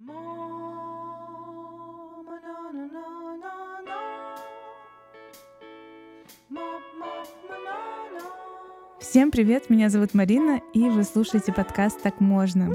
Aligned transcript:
Всем 0.00 0.08
привет, 9.30 9.68
меня 9.68 9.90
зовут 9.90 10.14
Марина, 10.14 10.62
и 10.72 10.88
вы 10.88 11.04
слушаете 11.04 11.52
подкаст 11.52 12.00
«Так 12.00 12.18
можно». 12.20 12.74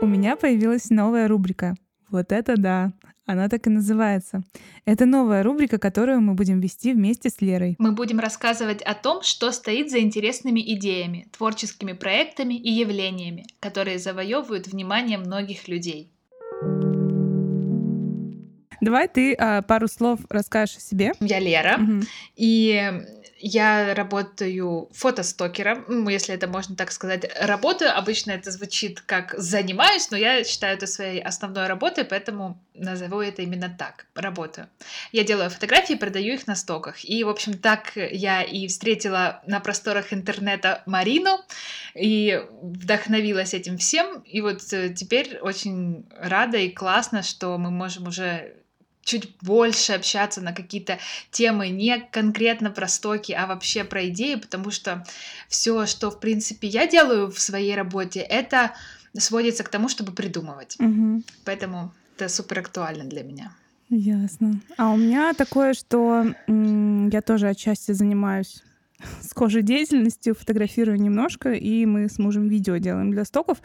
У 0.00 0.06
меня 0.06 0.34
появилась 0.34 0.90
новая 0.90 1.28
рубрика. 1.28 1.76
Вот 2.10 2.32
это 2.32 2.56
да! 2.56 2.92
Она 3.24 3.48
так 3.48 3.68
и 3.68 3.70
называется. 3.70 4.42
Это 4.84 5.06
новая 5.06 5.44
рубрика, 5.44 5.78
которую 5.78 6.22
мы 6.22 6.34
будем 6.34 6.60
вести 6.60 6.92
вместе 6.92 7.30
с 7.30 7.40
Лерой. 7.40 7.76
Мы 7.78 7.92
будем 7.92 8.18
рассказывать 8.18 8.82
о 8.82 8.94
том, 8.94 9.22
что 9.22 9.52
стоит 9.52 9.92
за 9.92 10.00
интересными 10.00 10.60
идеями, 10.74 11.28
творческими 11.30 11.92
проектами 11.92 12.54
и 12.54 12.70
явлениями, 12.70 13.46
которые 13.60 14.00
завоевывают 14.00 14.66
внимание 14.66 15.18
многих 15.18 15.68
людей. 15.68 16.13
Давай 18.84 19.08
ты 19.08 19.32
а, 19.32 19.62
пару 19.62 19.88
слов 19.88 20.20
расскажешь 20.28 20.76
о 20.76 20.80
себе. 20.80 21.12
Я 21.20 21.38
Лера, 21.38 21.78
угу. 21.80 22.02
и 22.36 22.92
я 23.38 23.94
работаю 23.94 24.88
фотостокером, 24.92 26.08
если 26.08 26.34
это 26.34 26.48
можно 26.48 26.76
так 26.76 26.92
сказать. 26.92 27.30
Работаю, 27.40 27.96
обычно 27.96 28.32
это 28.32 28.50
звучит 28.50 29.00
как 29.00 29.34
занимаюсь, 29.38 30.10
но 30.10 30.16
я 30.16 30.44
считаю 30.44 30.76
это 30.76 30.86
своей 30.86 31.20
основной 31.20 31.66
работой, 31.66 32.04
поэтому 32.04 32.58
назову 32.74 33.20
это 33.20 33.42
именно 33.42 33.74
так, 33.78 34.06
работаю. 34.14 34.68
Я 35.12 35.24
делаю 35.24 35.50
фотографии, 35.50 35.94
продаю 35.94 36.34
их 36.34 36.46
на 36.46 36.54
стоках. 36.54 37.04
И, 37.04 37.24
в 37.24 37.28
общем, 37.28 37.58
так 37.58 37.92
я 37.96 38.42
и 38.42 38.66
встретила 38.66 39.42
на 39.46 39.60
просторах 39.60 40.12
интернета 40.12 40.82
Марину 40.86 41.38
и 41.94 42.42
вдохновилась 42.62 43.54
этим 43.54 43.78
всем. 43.78 44.20
И 44.20 44.40
вот 44.40 44.60
э, 44.72 44.92
теперь 44.94 45.38
очень 45.40 46.06
рада 46.18 46.58
и 46.58 46.70
классно, 46.70 47.22
что 47.22 47.58
мы 47.58 47.70
можем 47.70 48.08
уже 48.08 48.54
чуть 49.04 49.30
больше 49.42 49.92
общаться 49.92 50.40
на 50.40 50.52
какие-то 50.52 50.98
темы, 51.30 51.68
не 51.68 52.00
конкретно 52.10 52.70
про 52.70 52.88
стоки, 52.88 53.32
а 53.32 53.46
вообще 53.46 53.84
про 53.84 54.08
идеи, 54.08 54.36
потому 54.36 54.70
что 54.70 55.04
все, 55.48 55.86
что, 55.86 56.10
в 56.10 56.20
принципе, 56.20 56.68
я 56.68 56.86
делаю 56.86 57.30
в 57.30 57.38
своей 57.38 57.74
работе, 57.74 58.20
это 58.20 58.74
сводится 59.16 59.62
к 59.62 59.68
тому, 59.68 59.88
чтобы 59.88 60.12
придумывать. 60.12 60.76
Угу. 60.80 61.22
Поэтому 61.44 61.92
это 62.16 62.28
супер 62.28 62.60
актуально 62.60 63.04
для 63.04 63.22
меня. 63.22 63.52
Ясно. 63.90 64.60
А 64.76 64.90
у 64.90 64.96
меня 64.96 65.34
такое, 65.34 65.74
что 65.74 66.34
я 66.48 67.22
тоже 67.22 67.48
отчасти 67.48 67.92
занимаюсь 67.92 68.62
с 69.20 69.32
кожей 69.34 69.62
деятельностью, 69.62 70.34
фотографирую 70.34 71.00
немножко, 71.00 71.52
и 71.52 71.86
мы 71.86 72.08
с 72.08 72.18
мужем 72.18 72.48
видео 72.48 72.76
делаем 72.78 73.10
для 73.10 73.24
стоков. 73.24 73.58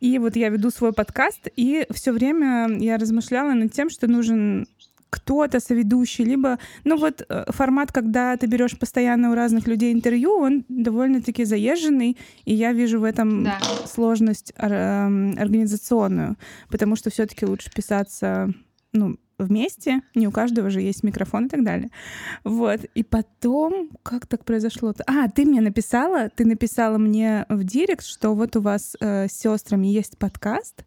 И 0.00 0.18
вот 0.18 0.36
я 0.36 0.48
веду 0.48 0.70
свой 0.70 0.92
подкаст, 0.92 1.48
и 1.56 1.86
все 1.90 2.12
время 2.12 2.68
я 2.78 2.98
размышляла 2.98 3.52
над 3.52 3.72
тем, 3.72 3.90
что 3.90 4.06
нужен 4.06 4.66
кто-то 5.10 5.60
соведущий, 5.60 6.24
либо, 6.24 6.58
ну 6.84 6.98
вот 6.98 7.24
э, 7.26 7.44
формат, 7.48 7.92
когда 7.92 8.36
ты 8.36 8.46
берешь 8.46 8.78
постоянно 8.78 9.30
у 9.30 9.34
разных 9.34 9.66
людей 9.66 9.92
интервью, 9.92 10.32
он 10.32 10.64
довольно-таки 10.68 11.44
заезженный, 11.44 12.18
и 12.44 12.54
я 12.54 12.72
вижу 12.72 13.00
в 13.00 13.04
этом 13.04 13.44
да. 13.44 13.58
сложность 13.86 14.52
организационную, 14.58 16.36
потому 16.68 16.96
что 16.96 17.10
все-таки 17.10 17.46
лучше 17.46 17.70
писаться, 17.70 18.52
ну, 18.92 19.16
вместе, 19.38 20.00
не 20.14 20.26
у 20.26 20.30
каждого 20.30 20.70
же 20.70 20.80
есть 20.80 21.02
микрофон 21.02 21.46
и 21.46 21.48
так 21.48 21.64
далее. 21.64 21.90
Вот. 22.44 22.80
И 22.94 23.02
потом, 23.02 23.90
как 24.02 24.26
так 24.26 24.44
произошло-то? 24.44 25.04
А, 25.06 25.28
ты 25.28 25.44
мне 25.44 25.60
написала, 25.60 26.28
ты 26.28 26.44
написала 26.44 26.98
мне 26.98 27.46
в 27.48 27.64
директ, 27.64 28.04
что 28.04 28.34
вот 28.34 28.56
у 28.56 28.60
вас 28.60 28.96
э, 29.00 29.28
с 29.28 29.32
сестрами 29.32 29.86
есть 29.86 30.18
подкаст, 30.18 30.84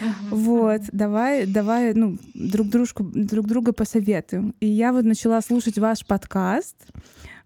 Uh-huh. 0.00 0.34
Вот, 0.34 0.80
давай, 0.92 1.44
давай, 1.44 1.92
ну, 1.92 2.16
друг 2.32 2.68
дружку, 2.68 3.04
друг 3.04 3.46
друга 3.46 3.74
посоветуем. 3.74 4.54
И 4.58 4.66
я 4.66 4.94
вот 4.94 5.04
начала 5.04 5.42
слушать 5.42 5.78
ваш 5.78 6.06
подкаст, 6.06 6.76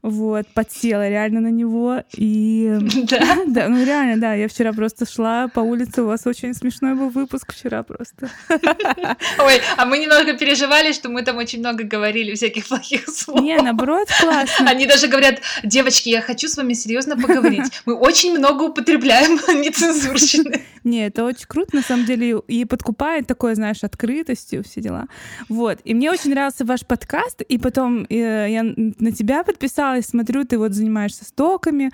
вот, 0.05 0.47
подсела 0.49 1.09
реально 1.09 1.41
на 1.41 1.49
него. 1.51 2.03
И 2.15 2.79
да? 3.11 3.39
да, 3.47 3.69
ну 3.69 3.83
реально, 3.85 4.21
да, 4.21 4.35
я 4.35 4.49
вчера 4.49 4.73
просто 4.73 5.07
шла 5.07 5.49
по 5.49 5.61
улице, 5.61 6.03
у 6.03 6.07
вас 6.07 6.27
очень 6.27 6.55
смешной 6.55 6.95
был 6.95 7.09
выпуск 7.09 7.55
вчера 7.55 7.83
просто. 7.83 8.31
Ой, 9.39 9.61
а 9.79 9.87
мы 9.87 9.99
немного 9.99 10.35
переживали, 10.35 10.93
что 10.93 11.09
мы 11.09 11.23
там 11.23 11.39
очень 11.39 11.61
много 11.61 11.85
говорили 11.85 12.35
всяких 12.35 12.69
плохих 12.69 13.09
слов. 13.09 13.41
Не, 13.41 13.57
наоборот, 13.57 14.09
классно. 14.21 14.71
Они 14.71 14.87
даже 14.87 15.09
говорят, 15.09 15.41
девочки, 15.63 16.11
я 16.11 16.21
хочу 16.21 16.49
с 16.49 16.57
вами 16.59 16.75
серьезно 16.75 17.17
поговорить. 17.17 17.73
Мы 17.87 17.95
очень 17.95 18.37
много 18.37 18.65
употребляем 18.65 19.39
нецензурщины. 19.63 20.65
Не, 20.85 21.07
это 21.07 21.25
очень 21.25 21.47
круто, 21.49 21.77
на 21.77 21.83
самом 21.83 22.05
деле, 22.05 22.43
и 22.47 22.67
подкупает 22.67 23.27
такое, 23.27 23.55
знаешь, 23.55 23.83
открытостью, 23.83 24.63
все 24.65 24.83
дела. 24.83 25.07
Вот, 25.49 25.79
и 25.83 25.95
мне 25.95 26.11
очень 26.11 26.31
нравился 26.31 26.67
ваш 26.67 26.85
подкаст, 26.87 27.41
и 27.41 27.57
потом 27.57 28.05
э, 28.11 28.47
я 28.51 28.63
на 28.63 29.13
тебя 29.13 29.45
подписалась, 29.45 29.94
смотрю, 30.03 30.45
ты 30.45 30.59
вот 30.59 30.73
занимаешься 30.73 31.25
стоками, 31.25 31.91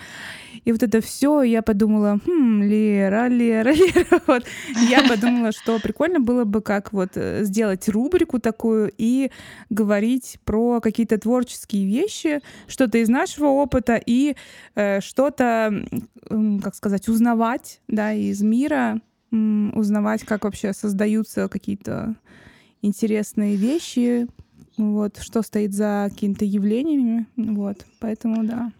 и 0.65 0.73
вот 0.73 0.83
это 0.83 1.01
все, 1.01 1.43
я 1.43 1.63
подумала, 1.63 2.19
хм, 2.25 2.63
Лера, 2.63 3.29
Лера, 3.29 3.71
Лера, 3.75 4.23
вот. 4.27 4.45
Я 4.89 5.07
подумала, 5.09 5.53
что 5.53 5.79
прикольно 5.79 6.21
было 6.21 6.45
бы 6.45 6.61
как 6.61 6.93
вот 6.93 7.11
э, 7.15 7.45
сделать 7.45 7.89
рубрику 7.89 8.39
такую 8.39 8.93
и 8.97 9.31
говорить 9.71 10.39
про 10.45 10.81
какие-то 10.81 11.19
творческие 11.19 11.87
вещи, 11.87 12.41
что-то 12.67 12.99
из 12.99 13.09
нашего 13.09 13.47
опыта 13.47 14.01
и 14.05 14.37
э, 14.75 15.01
что-то, 15.01 15.73
э, 16.31 16.59
как 16.63 16.75
сказать, 16.75 17.09
узнавать, 17.09 17.81
да, 17.89 18.13
из 18.13 18.43
мира, 18.43 19.01
узнавать, 19.31 20.25
как 20.25 20.45
вообще 20.45 20.73
создаются 20.73 21.49
какие-то 21.49 22.17
интересные 22.83 23.57
вещи, 23.57 24.27
вот, 24.81 25.19
что 25.19 25.43
стоит 25.43 25.75
за 25.75 26.09
какими-то 26.11 26.45
явлениями, 26.45 27.27
вот, 27.37 27.85
поэтому 28.01 28.45
да. 28.45 28.73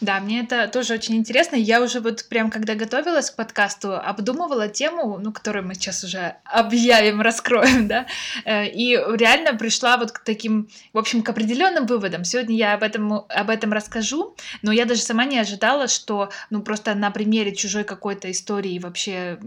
Да, 0.00 0.20
мне 0.20 0.40
это 0.40 0.68
тоже 0.68 0.94
очень 0.94 1.16
интересно. 1.16 1.56
Я 1.56 1.82
уже 1.82 2.00
вот 2.00 2.26
прям, 2.28 2.50
когда 2.50 2.74
готовилась 2.74 3.30
к 3.30 3.36
подкасту, 3.36 3.94
обдумывала 3.94 4.68
тему, 4.68 5.18
ну, 5.18 5.32
которую 5.32 5.66
мы 5.66 5.74
сейчас 5.74 6.04
уже 6.04 6.36
объявим, 6.44 7.20
раскроем, 7.28 7.88
да, 7.88 8.06
э, 8.44 8.68
и 8.68 8.96
реально 9.16 9.54
пришла 9.54 9.96
вот 9.96 10.12
к 10.12 10.20
таким, 10.20 10.68
в 10.92 10.98
общем, 10.98 11.22
к 11.22 11.28
определенным 11.28 11.86
выводам. 11.86 12.24
Сегодня 12.24 12.56
я 12.56 12.74
об 12.74 12.82
этом, 12.82 13.12
об 13.12 13.50
этом 13.50 13.72
расскажу, 13.72 14.36
но 14.62 14.72
я 14.72 14.84
даже 14.84 15.00
сама 15.02 15.24
не 15.24 15.38
ожидала, 15.38 15.88
что, 15.88 16.30
ну, 16.50 16.62
просто 16.62 16.94
на 16.94 17.10
примере 17.10 17.54
чужой 17.54 17.84
какой-то 17.84 18.30
истории 18.30 18.78
вообще 18.78 19.38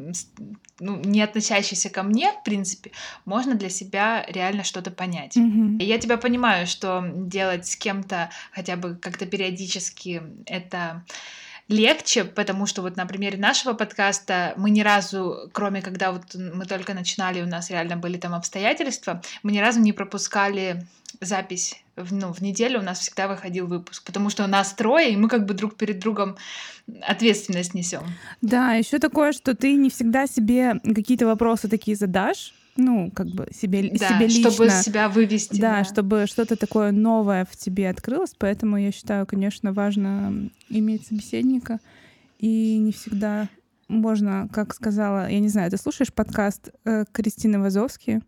ну, 0.81 0.97
не 0.97 1.21
относящейся 1.21 1.89
ко 1.89 2.03
мне, 2.03 2.31
в 2.31 2.43
принципе, 2.43 2.91
можно 3.25 3.55
для 3.55 3.69
себя 3.69 4.25
реально 4.27 4.63
что-то 4.63 4.91
понять. 4.91 5.37
Mm-hmm. 5.37 5.83
Я 5.83 5.99
тебя 5.99 6.17
понимаю, 6.17 6.65
что 6.67 7.03
делать 7.13 7.67
с 7.67 7.75
кем-то 7.75 8.31
хотя 8.51 8.75
бы 8.75 8.95
как-то 8.95 9.25
периодически 9.25 10.23
это 10.45 11.03
легче, 11.67 12.25
потому 12.25 12.65
что 12.65 12.81
вот 12.81 12.97
на 12.97 13.05
примере 13.05 13.37
нашего 13.37 13.73
подкаста 13.73 14.53
мы 14.57 14.69
ни 14.69 14.81
разу, 14.81 15.49
кроме 15.53 15.81
когда 15.81 16.11
вот 16.11 16.35
мы 16.35 16.65
только 16.65 16.93
начинали, 16.93 17.41
у 17.41 17.47
нас 17.47 17.69
реально 17.69 17.97
были 17.97 18.17
там 18.17 18.33
обстоятельства, 18.33 19.21
мы 19.41 19.51
ни 19.51 19.59
разу 19.59 19.79
не 19.79 19.93
пропускали 19.93 20.85
запись 21.19 21.81
в, 21.95 22.13
ну, 22.13 22.33
в 22.33 22.41
неделю 22.41 22.79
у 22.79 22.83
нас 22.83 22.99
всегда 22.99 23.27
выходил 23.27 23.67
выпуск, 23.67 24.03
потому 24.05 24.29
что 24.29 24.43
у 24.43 24.47
нас 24.47 24.73
трое, 24.73 25.11
и 25.11 25.17
мы 25.17 25.27
как 25.27 25.45
бы 25.45 25.53
друг 25.53 25.75
перед 25.75 25.99
другом 25.99 26.37
ответственность 27.01 27.73
несем. 27.73 28.03
Да, 28.41 28.73
еще 28.73 28.99
такое, 28.99 29.33
что 29.33 29.55
ты 29.55 29.73
не 29.73 29.89
всегда 29.89 30.27
себе 30.27 30.79
какие-то 30.83 31.25
вопросы 31.25 31.67
такие 31.67 31.95
задашь, 31.95 32.53
ну, 32.77 33.11
как 33.13 33.27
бы 33.27 33.47
себе, 33.51 33.89
да, 33.93 34.09
себе 34.09 34.27
лично. 34.27 34.51
чтобы 34.51 34.69
себя 34.69 35.09
вывести. 35.09 35.59
Да, 35.59 35.79
да, 35.79 35.83
чтобы 35.83 36.25
что-то 36.27 36.55
такое 36.55 36.91
новое 36.91 37.45
в 37.49 37.55
тебе 37.55 37.89
открылось. 37.89 38.33
Поэтому 38.37 38.77
я 38.77 38.91
считаю, 38.91 39.25
конечно, 39.25 39.73
важно 39.73 40.49
иметь 40.69 41.07
собеседника. 41.07 41.79
И 42.39 42.77
не 42.77 42.91
всегда 42.91 43.49
можно, 43.87 44.47
как 44.51 44.73
сказала, 44.73 45.29
я 45.29 45.39
не 45.39 45.49
знаю, 45.49 45.69
ты 45.69 45.77
слушаешь 45.77 46.13
подкаст 46.13 46.69
э, 46.85 47.05
Кристины 47.11 47.59
Вазовски? 47.59 48.21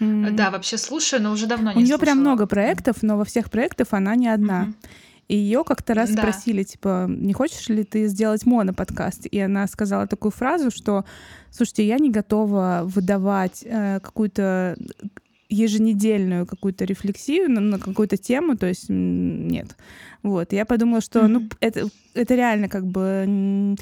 Да, 0.00 0.50
вообще 0.50 0.78
слушаю, 0.78 1.22
но 1.22 1.32
уже 1.32 1.46
давно 1.46 1.72
не 1.72 1.78
У 1.78 1.80
нее 1.80 1.98
прям 1.98 2.18
много 2.18 2.46
проектов, 2.46 3.02
но 3.02 3.16
во 3.16 3.24
всех 3.24 3.50
проектах 3.50 3.88
она 3.90 4.16
не 4.16 4.28
одна. 4.28 4.64
Mm-hmm. 4.64 4.88
И 5.32 5.34
ее 5.34 5.64
как-то 5.64 5.94
раз 5.94 6.10
да. 6.10 6.20
спросили, 6.20 6.62
типа, 6.62 7.06
не 7.08 7.32
хочешь 7.32 7.70
ли 7.70 7.84
ты 7.84 8.06
сделать 8.08 8.44
моноподкаст? 8.44 9.24
И 9.24 9.38
она 9.38 9.66
сказала 9.66 10.06
такую 10.06 10.30
фразу, 10.30 10.70
что, 10.70 11.06
слушайте, 11.50 11.86
я 11.86 11.96
не 11.96 12.10
готова 12.10 12.82
выдавать 12.84 13.62
э, 13.64 14.00
какую-то 14.00 14.76
еженедельную 15.48 16.44
какую-то 16.44 16.84
рефлексию 16.84 17.50
на, 17.50 17.62
на 17.62 17.78
какую-то 17.78 18.18
тему, 18.18 18.58
то 18.58 18.66
есть 18.66 18.90
нет. 18.90 19.74
Вот, 20.22 20.52
я 20.52 20.66
подумала, 20.66 21.00
что, 21.00 21.20
mm-hmm. 21.20 21.28
ну, 21.28 21.48
это, 21.60 21.88
это 22.12 22.34
реально 22.34 22.68
как 22.68 22.86
бы 22.86 23.74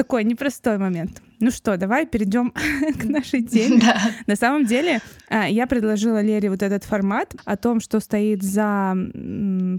такой 0.00 0.24
непростой 0.24 0.78
момент. 0.78 1.20
Ну 1.40 1.50
что, 1.50 1.76
давай 1.76 2.06
перейдем 2.06 2.52
к 3.00 3.04
нашей 3.04 3.42
теме. 3.42 3.82
Да. 3.82 4.00
На 4.26 4.34
самом 4.34 4.64
деле, 4.64 5.00
а, 5.28 5.46
я 5.46 5.66
предложила 5.66 6.22
Лере 6.22 6.48
вот 6.48 6.62
этот 6.62 6.84
формат 6.84 7.34
о 7.44 7.58
том, 7.58 7.80
что 7.80 8.00
стоит 8.00 8.42
за 8.42 8.96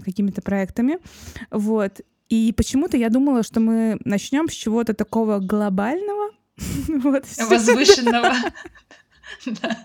какими-то 0.04 0.40
проектами. 0.40 0.98
Вот. 1.50 2.02
И 2.28 2.54
почему-то 2.56 2.96
я 2.96 3.08
думала, 3.08 3.42
что 3.42 3.58
мы 3.58 3.98
начнем 4.04 4.48
с 4.48 4.52
чего-то 4.52 4.94
такого 4.94 5.40
глобального, 5.40 6.30
Вот. 6.86 7.24
Возвышенного. 7.50 8.32
Да. 9.46 9.76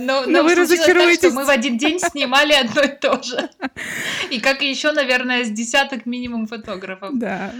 Но, 0.00 0.26
Но 0.26 0.26
но 0.26 0.42
вы 0.42 0.54
случилось 0.54 0.68
так, 0.68 0.78
что 0.78 0.92
разочаруетесь. 0.92 1.32
мы 1.32 1.44
в 1.44 1.48
один 1.48 1.78
день 1.78 1.98
снимали 2.00 2.52
одно 2.52 2.82
и 2.82 2.88
то 2.88 3.22
же. 3.22 3.48
И 4.30 4.40
как 4.40 4.60
еще, 4.62 4.92
наверное, 4.92 5.44
с 5.44 5.48
десяток 5.50 6.04
минимум 6.06 6.46
фотографов. 6.48 7.18
Да, 7.18 7.54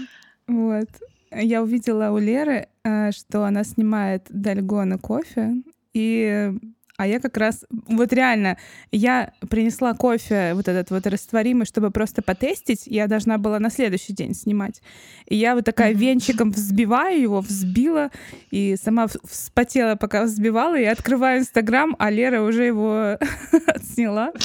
вот. 0.49 0.89
Я 1.35 1.63
увидела 1.63 2.11
у 2.11 2.19
Леры, 2.19 2.69
э, 2.85 3.11
что 3.13 3.45
она 3.45 3.65
снимает 3.65 4.27
Дальгона 4.31 4.99
кофе, 4.99 5.63
и 5.95 6.53
а 6.99 7.07
я 7.07 7.21
как 7.21 7.37
раз, 7.37 7.65
вот 7.89 8.13
реально, 8.13 8.59
я 8.93 9.33
принесла 9.49 9.95
кофе 9.95 10.53
вот 10.55 10.69
этот 10.69 10.91
вот 10.91 11.05
растворимый, 11.07 11.67
чтобы 11.67 11.91
просто 11.91 12.23
потестить, 12.23 12.87
я 12.87 13.09
должна 13.09 13.39
была 13.39 13.59
на 13.59 13.71
следующий 13.71 14.13
день 14.13 14.35
снимать. 14.35 14.83
И 15.27 15.35
я 15.35 15.55
вот 15.55 15.65
такая 15.65 15.95
венчиком 15.95 16.53
взбиваю 16.53 17.21
его, 17.21 17.41
взбила, 17.41 18.11
и 18.51 18.77
сама 18.81 19.09
вспотела, 19.25 19.97
пока 19.97 20.23
взбивала, 20.23 20.79
и 20.79 20.85
открываю 20.85 21.41
Инстаграм, 21.41 21.97
а 21.99 22.09
Лера 22.09 22.43
уже 22.43 22.65
его 22.67 23.19
отсняла. 23.67 24.33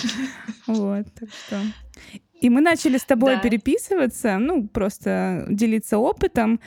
Вот, 0.68 1.06
так 1.18 1.30
что... 1.30 1.62
И 2.42 2.50
мы 2.50 2.62
начали 2.62 2.98
с 2.98 3.04
тобой 3.04 3.36
Да. 3.36 3.42
переписываться, 3.42 4.38
ну, 4.38 4.68
просто 4.68 5.46
делиться 5.50 5.98
опытом, 5.98 6.60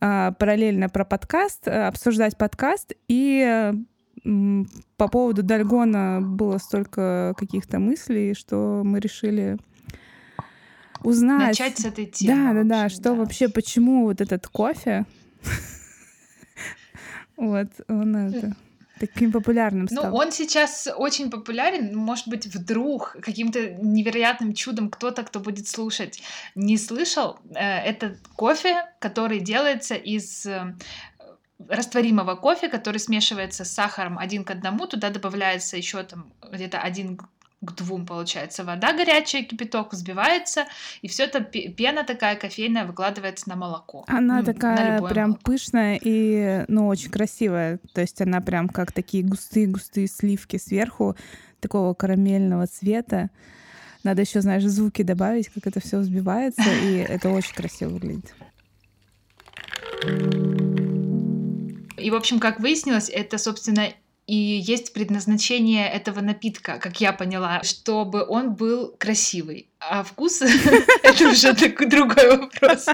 а, 0.00 0.32
параллельно 0.32 0.88
про 0.88 1.04
подкаст, 1.04 1.66
а, 1.66 1.88
обсуждать 1.88 2.36
подкаст. 2.36 2.92
И 3.08 3.44
э, 3.44 3.72
по 4.96 5.08
поводу 5.08 5.42
Дальгона 5.42 6.20
было 6.20 6.58
столько 6.58 7.34
каких-то 7.36 7.78
мыслей, 7.78 8.34
что 8.34 8.82
мы 8.84 9.00
решили 9.00 9.56
узнать. 11.02 11.48
Начать 11.58 11.78
с 11.78 11.84
этой 11.84 12.06
темы. 12.06 12.34
Да, 12.34 12.52
да, 12.52 12.64
да, 12.64 12.84
общем, 12.84 12.96
что 12.96 13.14
вообще, 13.14 13.48
почему 13.48 14.04
вот 14.04 14.20
этот 14.20 14.46
кофе, 14.48 15.06
вот, 17.36 17.68
он 17.88 18.16
это, 18.16 18.56
таким 18.98 19.32
популярным 19.32 19.86
Ну, 19.90 20.00
стал. 20.00 20.16
он 20.16 20.32
сейчас 20.32 20.88
очень 20.96 21.30
популярен. 21.30 21.96
Может 21.96 22.28
быть, 22.28 22.46
вдруг 22.46 23.16
каким-то 23.22 23.74
невероятным 23.74 24.54
чудом 24.54 24.90
кто-то, 24.90 25.22
кто 25.22 25.40
будет 25.40 25.68
слушать, 25.68 26.22
не 26.54 26.76
слышал. 26.78 27.38
Э, 27.54 27.80
Это 27.90 28.16
кофе, 28.34 28.84
который 28.98 29.40
делается 29.40 29.94
из 29.94 30.46
э, 30.46 30.74
растворимого 31.68 32.34
кофе, 32.36 32.68
который 32.68 32.98
смешивается 32.98 33.64
с 33.64 33.72
сахаром 33.72 34.18
один 34.18 34.44
к 34.44 34.50
одному. 34.50 34.86
Туда 34.86 35.10
добавляется 35.10 35.76
еще 35.76 36.02
там 36.02 36.32
где-то 36.52 36.78
один 36.80 37.18
к 37.66 37.74
двум, 37.74 38.06
получается, 38.06 38.64
вода 38.64 38.92
горячая, 38.92 39.42
кипяток 39.42 39.92
взбивается, 39.92 40.64
и 41.02 41.08
все 41.08 41.24
это 41.24 41.40
пе- 41.40 41.68
пена 41.68 42.04
такая 42.04 42.36
кофейная 42.36 42.86
выкладывается 42.86 43.48
на 43.48 43.56
молоко. 43.56 44.04
Она 44.08 44.38
Ну, 44.38 44.44
такая 44.44 45.02
прям 45.02 45.30
молоко. 45.30 45.42
пышная 45.44 45.98
и, 46.02 46.64
ну, 46.68 46.86
очень 46.86 47.10
красивая. 47.10 47.78
То 47.92 48.00
есть 48.00 48.20
она 48.20 48.40
прям 48.40 48.68
как 48.68 48.92
такие 48.92 49.24
густые-густые 49.24 50.06
сливки 50.06 50.56
сверху, 50.56 51.16
такого 51.60 51.94
карамельного 51.94 52.66
цвета. 52.66 53.30
Надо 54.04 54.22
еще, 54.22 54.40
знаешь, 54.40 54.62
звуки 54.64 55.02
добавить, 55.02 55.48
как 55.48 55.66
это 55.66 55.80
все 55.80 55.98
взбивается, 55.98 56.62
и 56.62 56.94
это 57.08 57.28
очень 57.30 57.54
красиво 57.54 57.90
выглядит. 57.90 58.32
И, 61.98 62.10
в 62.10 62.14
общем, 62.14 62.38
как 62.38 62.60
выяснилось, 62.60 63.08
это, 63.08 63.38
собственно, 63.38 63.88
и 64.26 64.34
есть 64.34 64.92
предназначение 64.92 65.88
этого 65.88 66.20
напитка, 66.20 66.78
как 66.78 67.00
я 67.00 67.12
поняла, 67.12 67.62
чтобы 67.62 68.26
он 68.26 68.54
был 68.54 68.94
красивый. 68.98 69.68
А 69.78 70.02
вкус— 70.02 70.42
это 71.02 71.28
уже 71.28 71.54
такой 71.54 71.86
другой 71.86 72.36
вопрос. 72.36 72.86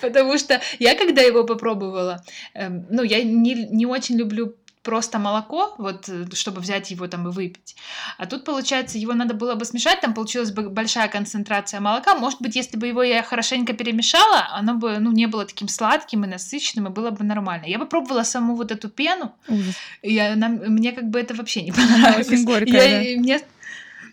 Потому 0.00 0.38
что 0.38 0.60
я, 0.78 0.94
когда 0.94 1.20
его 1.20 1.44
попробовала, 1.44 2.24
эм, 2.54 2.86
ну, 2.90 3.02
я 3.02 3.22
не, 3.22 3.54
не 3.54 3.84
очень 3.84 4.16
люблю 4.16 4.54
просто 4.84 5.18
молоко, 5.18 5.74
вот, 5.78 6.08
э, 6.08 6.26
чтобы 6.34 6.60
взять 6.60 6.90
его 6.90 7.08
там 7.08 7.26
и 7.28 7.32
выпить. 7.32 7.74
А 8.18 8.26
тут, 8.26 8.44
получается, 8.44 8.98
его 8.98 9.14
надо 9.14 9.34
было 9.34 9.54
бы 9.54 9.64
смешать, 9.64 10.00
там 10.02 10.14
получилась 10.14 10.50
бы 10.52 10.68
большая 10.68 11.08
концентрация 11.08 11.80
молока. 11.80 12.14
Может 12.14 12.40
быть, 12.42 12.54
если 12.54 12.76
бы 12.76 12.86
его 12.86 13.02
я 13.02 13.22
хорошенько 13.22 13.72
перемешала, 13.72 14.46
оно 14.52 14.74
бы, 14.74 14.98
ну, 14.98 15.10
не 15.10 15.26
было 15.26 15.44
таким 15.46 15.68
сладким 15.68 16.24
и 16.24 16.28
насыщенным, 16.28 16.86
и 16.86 16.90
было 16.94 17.10
бы 17.10 17.24
нормально. 17.24 17.64
Я 17.66 17.78
попробовала 17.78 18.22
саму 18.24 18.54
вот 18.56 18.70
эту 18.70 18.88
пену, 18.90 19.34
Ужас. 19.48 19.74
и 20.02 20.18
она- 20.18 20.48
мне 20.48 20.92
как 20.92 21.08
бы 21.10 21.18
это 21.18 21.34
вообще 21.34 21.62
не 21.62 21.72
понравилось. 21.72 22.28
очень 22.28 22.44
горькая, 22.44 22.88
Я- 22.88 22.98
да. 22.98 23.02
и 23.02 23.16
мне 23.16 23.40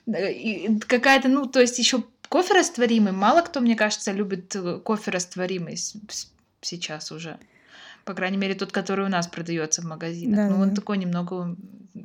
э, 0.07 0.79
какая-то, 0.87 1.27
ну, 1.27 1.45
то 1.45 1.59
есть 1.59 1.77
еще 1.79 2.03
кофе 2.29 2.53
растворимый. 2.53 3.11
Мало 3.11 3.41
кто, 3.41 3.59
мне 3.59 3.75
кажется, 3.75 4.11
любит 4.13 4.55
э, 4.55 4.79
кофе 4.79 5.11
растворимый 5.11 5.77
сейчас 6.61 7.11
уже. 7.11 7.37
По 8.05 8.13
крайней 8.13 8.37
мере, 8.37 8.55
тот, 8.55 8.71
который 8.71 9.05
у 9.05 9.09
нас 9.09 9.27
продается 9.27 9.81
в 9.81 9.85
магазинах. 9.85 10.35
Да, 10.35 10.47
Но 10.47 10.55
да, 10.57 10.61
он 10.61 10.75
такой 10.75 10.97
немного 10.97 11.55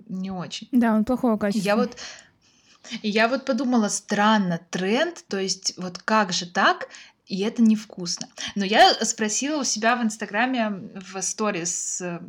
не 0.09 0.31
очень. 0.31 0.69
Да, 0.73 0.95
он 0.95 1.05
плохого 1.05 1.37
качества. 1.37 1.67
Я 1.67 1.77
вот, 1.77 1.97
и 3.03 3.09
я 3.09 3.29
вот 3.29 3.45
подумала, 3.45 3.89
странно, 3.89 4.61
тренд, 4.71 5.25
то 5.29 5.39
есть 5.39 5.75
вот 5.77 5.99
как 5.99 6.33
же 6.33 6.47
так, 6.47 6.89
и 7.27 7.41
это 7.41 7.63
невкусно. 7.63 8.29
Но 8.55 8.65
я 8.65 8.95
спросила 9.05 9.61
у 9.61 9.65
себя 9.65 9.97
в 9.97 10.03
Инстаграме 10.03 10.71
в 10.95 11.21
сторис, 11.23 12.01
э, 12.01 12.21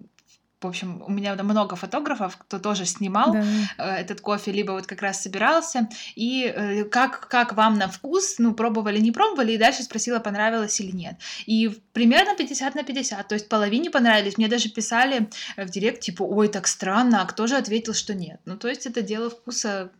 в 0.59 0.65
общем, 0.65 1.03
у 1.05 1.11
меня 1.11 1.35
много 1.35 1.75
фотографов, 1.75 2.37
кто 2.37 2.57
тоже 2.57 2.85
снимал 2.85 3.33
Да, 3.33 3.43
э, 3.77 4.01
этот 4.01 4.21
кофе, 4.21 4.51
либо 4.51 4.71
вот 4.71 4.87
как 4.87 5.01
раз 5.01 5.21
собирался, 5.21 5.87
и 6.15 6.43
э, 6.45 6.83
как, 6.85 7.27
как 7.27 7.53
вам 7.53 7.77
на 7.77 7.87
вкус, 7.87 8.35
ну, 8.39 8.53
пробовали, 8.53 8.99
не 8.99 9.11
пробовали, 9.11 9.51
и 9.53 9.57
дальше 9.57 9.83
спросила, 9.83 10.19
понравилось 10.19 10.79
или 10.79 10.91
нет. 10.95 11.15
И 11.45 11.69
примерно 11.93 12.35
50 12.35 12.75
на 12.75 12.83
50, 12.83 13.27
то 13.27 13.35
есть 13.35 13.49
половине 13.49 13.91
понравились, 13.91 14.37
мне 14.37 14.47
даже 14.47 14.69
писали 14.69 15.29
э, 15.57 15.65
в 15.65 15.69
директ, 15.69 16.01
типа, 16.01 16.23
ой, 16.23 16.47
так 16.47 16.67
странно, 16.67 17.21
а 17.21 17.25
кто 17.25 17.45
же 17.45 17.55
ответил, 17.55 17.93
что 17.93 18.15
нет? 18.15 18.39
Ну, 18.45 18.57
то 18.57 18.67
есть 18.67 18.87
это 18.87 19.03
дело 19.03 19.29
вкуса, 19.29 19.91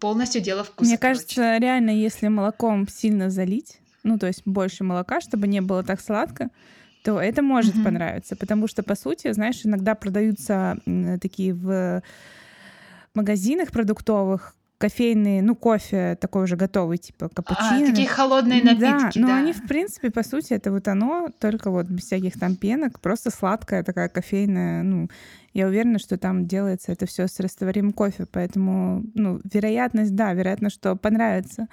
полностью 0.00 0.40
дело 0.40 0.64
вкуса. 0.64 0.88
Мне 0.88 0.98
короче. 0.98 1.20
кажется, 1.20 1.58
реально, 1.58 1.90
если 1.90 2.26
молоком 2.28 2.88
сильно 2.88 3.30
залить, 3.30 3.78
ну, 4.02 4.18
то 4.18 4.26
есть 4.26 4.42
больше 4.44 4.82
молока, 4.82 5.20
чтобы 5.20 5.46
не 5.46 5.60
было 5.60 5.84
так 5.84 6.00
сладко, 6.00 6.48
то 7.02 7.20
это 7.20 7.42
может 7.42 7.74
Мгм. 7.74 7.84
понравиться. 7.84 8.36
Потому 8.36 8.66
что, 8.66 8.82
по 8.82 8.94
сути, 8.94 9.32
знаешь, 9.32 9.60
иногда 9.64 9.94
продаются 9.94 10.78
такие 11.20 11.54
в 11.54 12.02
магазинах 13.14 13.70
продуктовых 13.70 14.54
кофейные, 14.78 15.42
ну, 15.42 15.54
кофе 15.54 16.16
такой 16.18 16.44
уже 16.44 16.56
готовый, 16.56 16.96
типа 16.96 17.26
А, 17.26 17.34
капучино. 17.34 17.86
такие 17.86 18.08
холодные 18.08 18.62
напитки, 18.62 18.80
да. 18.80 19.10
да. 19.14 19.20
но 19.20 19.34
они, 19.34 19.52
в 19.52 19.62
принципе, 19.68 20.10
по 20.10 20.22
сути, 20.22 20.54
это 20.54 20.72
вот 20.72 20.88
оно, 20.88 21.28
только 21.38 21.70
вот 21.70 21.86
без 21.86 22.04
всяких 22.04 22.38
там 22.38 22.56
пенок, 22.56 22.98
просто 23.00 23.30
сладкая 23.30 23.82
такая 23.84 24.08
кофейная, 24.08 24.82
ну, 24.82 25.10
я 25.52 25.66
уверена, 25.66 25.98
что 25.98 26.16
там 26.16 26.46
делается 26.46 26.92
это 26.92 27.04
все 27.04 27.26
с 27.26 27.38
растворимым 27.40 27.92
кофе, 27.92 28.24
поэтому, 28.32 29.04
ну, 29.14 29.40
вероятность, 29.52 30.14
да, 30.14 30.32
вероятно, 30.32 30.70
что 30.70 30.96
понравится. 30.96 31.66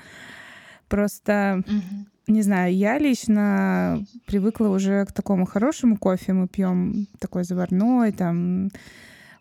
Просто, 0.87 1.63
Мгм. 1.67 2.07
не 2.27 2.41
знаю, 2.41 2.75
я 2.75 2.97
лично 2.97 4.05
привыкла 4.25 4.67
уже 4.69 5.05
к 5.05 5.11
такому 5.11 5.45
хорошему 5.45 5.97
кофе. 5.97 6.33
Мы 6.33 6.47
пьем 6.47 7.07
такой 7.19 7.43
заварной, 7.43 8.11
там 8.11 8.69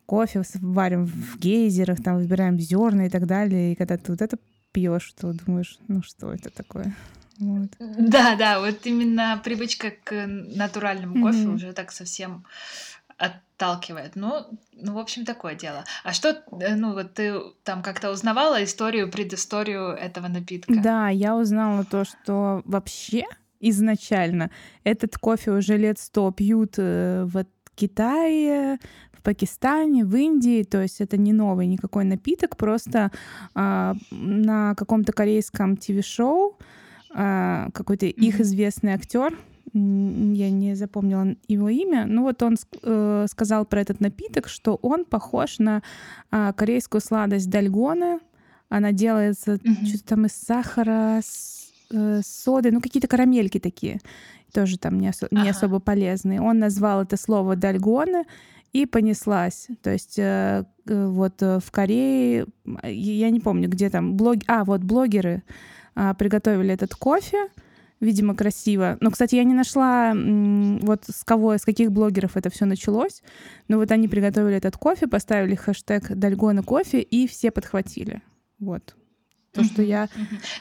кофе 0.06 0.42
варим 0.60 1.06
в 1.06 1.38
гейзерах, 1.38 2.02
там 2.02 2.16
выбираем 2.16 2.58
зерна 2.58 3.06
и 3.06 3.10
так 3.10 3.26
далее. 3.26 3.72
И 3.72 3.74
когда 3.74 3.96
ты 3.96 4.12
вот 4.12 4.22
это 4.22 4.38
пьешь, 4.72 5.12
то 5.18 5.32
думаешь, 5.32 5.78
ну 5.88 6.02
что 6.02 6.32
это 6.32 6.50
такое? 6.50 6.94
Вот. 7.38 7.70
Да, 7.78 8.34
да, 8.36 8.60
вот 8.60 8.86
именно 8.86 9.40
привычка 9.44 9.92
к 10.04 10.26
натуральному 10.26 11.14
кофе 11.20 11.38
Мгм. 11.38 11.54
уже 11.54 11.72
так 11.72 11.92
совсем 11.92 12.44
отталкивает. 13.18 14.16
Ну, 14.16 14.46
ну, 14.72 14.94
в 14.94 14.98
общем, 14.98 15.24
такое 15.24 15.54
дело. 15.54 15.84
А 16.04 16.12
что, 16.12 16.42
э, 16.60 16.74
ну, 16.74 16.92
вот 16.92 17.14
ты 17.14 17.40
там 17.64 17.82
как-то 17.82 18.10
узнавала 18.10 18.62
историю, 18.62 19.10
предысторию 19.10 19.90
этого 19.90 20.28
напитка? 20.28 20.74
Да, 20.82 21.08
я 21.08 21.36
узнала 21.36 21.84
то, 21.84 22.04
что 22.04 22.62
вообще 22.64 23.24
изначально 23.60 24.50
этот 24.84 25.16
кофе 25.16 25.52
уже 25.52 25.76
лет 25.76 25.98
сто 25.98 26.30
пьют 26.30 26.74
э, 26.76 27.24
в 27.24 27.46
Китае, 27.74 28.78
в 29.12 29.22
Пакистане, 29.22 30.04
в 30.04 30.14
Индии, 30.16 30.62
то 30.62 30.80
есть 30.80 31.00
это 31.00 31.16
не 31.16 31.32
новый 31.32 31.66
никакой 31.66 32.04
напиток, 32.04 32.56
просто 32.56 33.12
а, 33.54 33.94
на 34.10 34.74
каком-то 34.74 35.12
корейском 35.12 35.76
ТВ-шоу 35.76 36.58
а, 37.10 37.68
какой-то 37.74 38.06
их 38.06 38.40
известный 38.40 38.94
актер, 38.94 39.36
я 39.72 40.50
не 40.50 40.74
запомнила 40.74 41.34
его 41.48 41.68
имя, 41.68 42.06
но 42.06 42.22
вот 42.22 42.42
он 42.42 42.56
э, 42.82 43.26
сказал 43.28 43.66
про 43.66 43.80
этот 43.80 44.00
напиток, 44.00 44.48
что 44.48 44.76
он 44.80 45.04
похож 45.04 45.58
на 45.58 45.82
а, 46.30 46.52
корейскую 46.52 47.00
сладость 47.00 47.50
дальгона, 47.50 48.20
она 48.68 48.92
делается 48.92 49.58
Мгм. 49.62 49.86
что-то 49.86 50.04
там 50.04 50.26
из 50.26 50.32
сахара, 50.32 51.20
с, 51.22 51.68
э, 51.90 52.20
соды, 52.24 52.70
ну 52.70 52.80
какие-то 52.80 53.08
карамельки 53.08 53.58
такие, 53.60 54.00
тоже 54.52 54.78
там 54.78 54.98
не, 54.98 55.08
осо- 55.08 55.28
не 55.30 55.42
Ага. 55.42 55.50
особо 55.50 55.80
полезные. 55.80 56.40
Он 56.40 56.58
назвал 56.58 57.02
это 57.02 57.16
слово 57.16 57.56
дальгона 57.56 58.24
и 58.72 58.86
понеслась. 58.86 59.68
То 59.82 59.90
есть 59.90 60.18
э, 60.18 60.64
э, 60.86 61.06
вот 61.06 61.42
э, 61.42 61.58
в 61.60 61.70
Корее, 61.70 62.46
я 62.82 63.30
не 63.30 63.40
помню, 63.40 63.68
где 63.68 63.90
там, 63.90 64.16
блог... 64.16 64.38
а 64.46 64.64
вот 64.64 64.82
блогеры 64.82 65.42
а, 65.94 66.14
приготовили 66.14 66.72
этот 66.72 66.94
кофе, 66.94 67.48
видимо, 68.00 68.34
красиво. 68.34 68.96
Но, 69.00 69.10
кстати, 69.10 69.34
я 69.36 69.44
не 69.44 69.54
нашла 69.54 70.12
вот 70.14 71.04
с 71.08 71.24
кого, 71.24 71.56
с 71.56 71.64
каких 71.64 71.92
блогеров 71.92 72.36
это 72.36 72.50
все 72.50 72.64
началось. 72.64 73.22
Но 73.68 73.78
вот 73.78 73.90
они 73.90 74.08
приготовили 74.08 74.56
этот 74.56 74.76
кофе, 74.76 75.06
поставили 75.06 75.54
хэштег 75.54 76.12
Дальгона 76.14 76.62
кофе, 76.62 77.00
и 77.00 77.26
все 77.26 77.50
подхватили. 77.50 78.22
Вот 78.58 78.94
то, 79.56 79.64
что 79.64 79.82
я 79.82 80.08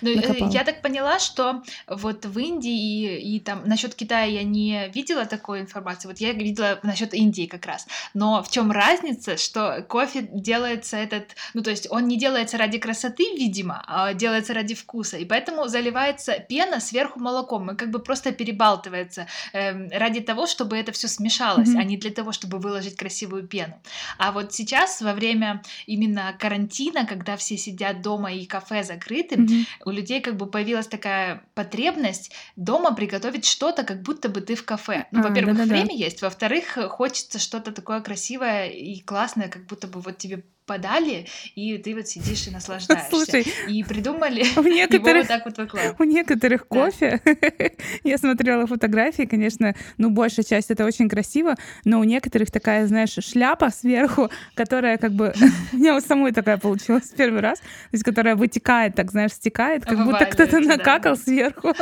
ну, 0.02 0.10
Я 0.10 0.64
так 0.64 0.82
поняла, 0.82 1.20
что 1.20 1.64
вот 1.88 2.26
в 2.26 2.40
Индии 2.40 2.76
и, 2.76 3.36
и 3.36 3.40
там 3.40 3.62
насчет 3.66 3.96
Китая 3.96 4.26
я 4.26 4.44
не 4.44 4.90
видела 4.94 5.26
такой 5.26 5.62
информации. 5.62 6.08
Вот 6.08 6.18
я 6.20 6.32
видела 6.34 6.80
насчет 6.84 7.14
Индии 7.14 7.46
как 7.46 7.66
раз. 7.66 7.88
Но 8.14 8.42
в 8.44 8.50
чем 8.50 8.72
разница, 8.72 9.38
что 9.38 9.86
кофе 9.88 10.28
делается 10.32 10.98
этот, 10.98 11.36
ну 11.54 11.62
то 11.62 11.70
есть 11.70 11.88
он 11.90 12.08
не 12.08 12.18
делается 12.18 12.58
ради 12.58 12.78
красоты, 12.78 13.24
видимо, 13.36 13.84
а 13.88 14.14
делается 14.14 14.54
ради 14.54 14.76
вкуса, 14.76 15.18
и 15.18 15.26
поэтому 15.26 15.68
заливается 15.68 16.34
пена 16.40 16.80
сверху 16.80 17.20
молоком, 17.20 17.72
и 17.72 17.76
как 17.76 17.92
бы 17.92 18.00
просто 18.00 18.32
перебалтывается 18.32 19.28
э, 19.54 19.90
ради 19.98 20.22
того, 20.22 20.48
чтобы 20.48 20.78
это 20.78 20.92
все 20.92 21.08
смешалось, 21.08 21.70
mm-hmm. 21.70 21.80
а 21.80 21.84
не 21.84 21.98
для 21.98 22.12
того, 22.12 22.32
чтобы 22.32 22.60
выложить 22.60 22.96
красивую 22.96 23.48
пену. 23.48 23.82
А 24.18 24.32
вот 24.32 24.54
сейчас 24.54 25.02
во 25.02 25.14
время 25.14 25.62
именно 25.86 26.36
карантина, 26.40 27.06
когда 27.06 27.36
все 27.38 27.58
сидят 27.58 28.02
дома 28.02 28.32
и 28.32 28.46
кафе 28.46 28.84
закрытым, 28.86 29.46
mm-hmm. 29.46 29.66
у 29.86 29.92
людей 29.92 30.22
как 30.22 30.38
бы 30.38 30.46
появилась 30.48 30.88
такая 30.88 31.44
потребность 31.54 32.32
дома 32.56 32.96
приготовить 32.96 33.46
что-то, 33.46 33.84
как 33.84 34.02
будто 34.02 34.30
бы 34.30 34.42
ты 34.42 34.56
в 34.56 34.64
кафе. 34.64 35.08
Ну, 35.12 35.20
а, 35.20 35.24
во-первых, 35.30 35.58
да-да-да. 35.58 35.76
время 35.76 35.96
есть, 35.96 36.22
во-вторых, 36.22 36.78
хочется 36.90 37.40
что-то 37.40 37.72
такое 37.72 38.02
красивое 38.02 38.70
и 38.70 39.02
классное, 39.02 39.50
как 39.50 39.66
будто 39.66 39.88
бы 39.88 40.00
вот 40.00 40.18
тебе 40.18 40.44
подали, 40.66 41.28
и 41.56 41.78
ты 41.78 41.96
вот 41.96 42.08
сидишь 42.08 42.48
и 42.48 42.52
наслаждаешься. 42.52 43.10
Слушай, 43.10 43.46
и 43.68 43.84
придумали 43.84 44.44
у 44.58 44.64
некоторых, 44.64 45.08
его 45.08 45.20
вот 45.20 45.28
так 45.28 45.46
вот 45.46 45.58
выкладывать. 45.58 46.00
У 46.00 46.04
некоторых 46.04 46.66
да. 46.70 46.86
кофе, 46.86 47.22
я 48.04 48.18
смотрела 48.18 48.66
фотографии, 48.68 49.24
конечно, 49.24 49.76
ну, 49.98 50.10
большая 50.10 50.46
часть 50.46 50.72
это 50.72 50.86
очень 50.86 51.08
красиво, 51.08 51.56
но 51.84 52.00
у 52.00 52.04
некоторых 52.04 52.52
такая, 52.52 52.88
знаешь, 52.88 53.14
шляпа 53.14 53.70
сверху, 53.70 54.30
которая 54.56 54.98
как 54.98 55.12
бы... 55.12 55.34
У 55.74 55.78
меня 55.78 55.96
у 55.96 56.02
самой 56.02 56.32
такая 56.32 56.58
получилась 56.58 57.12
первый 57.16 57.42
раз, 57.42 57.60
то 57.60 57.66
есть 57.92 58.04
которая 58.04 58.36
вытекает, 58.36 58.96
так, 58.96 59.12
знаешь, 59.12 59.32
стекает, 59.32 59.86
как 59.86 60.04
будто 60.04 60.26
кто-то 60.26 60.60
накакал 60.60 61.16
сверху, 61.16 61.74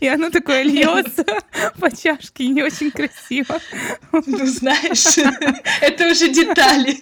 и 0.00 0.06
оно 0.08 0.30
такое 0.30 0.62
льется 0.62 1.24
по 1.78 1.94
чашке, 1.94 2.48
не 2.48 2.62
очень 2.62 2.90
красиво. 2.90 3.58
Ну, 4.12 4.46
знаешь, 4.46 5.18
это 5.80 6.10
уже 6.10 6.28
детали. 6.28 6.96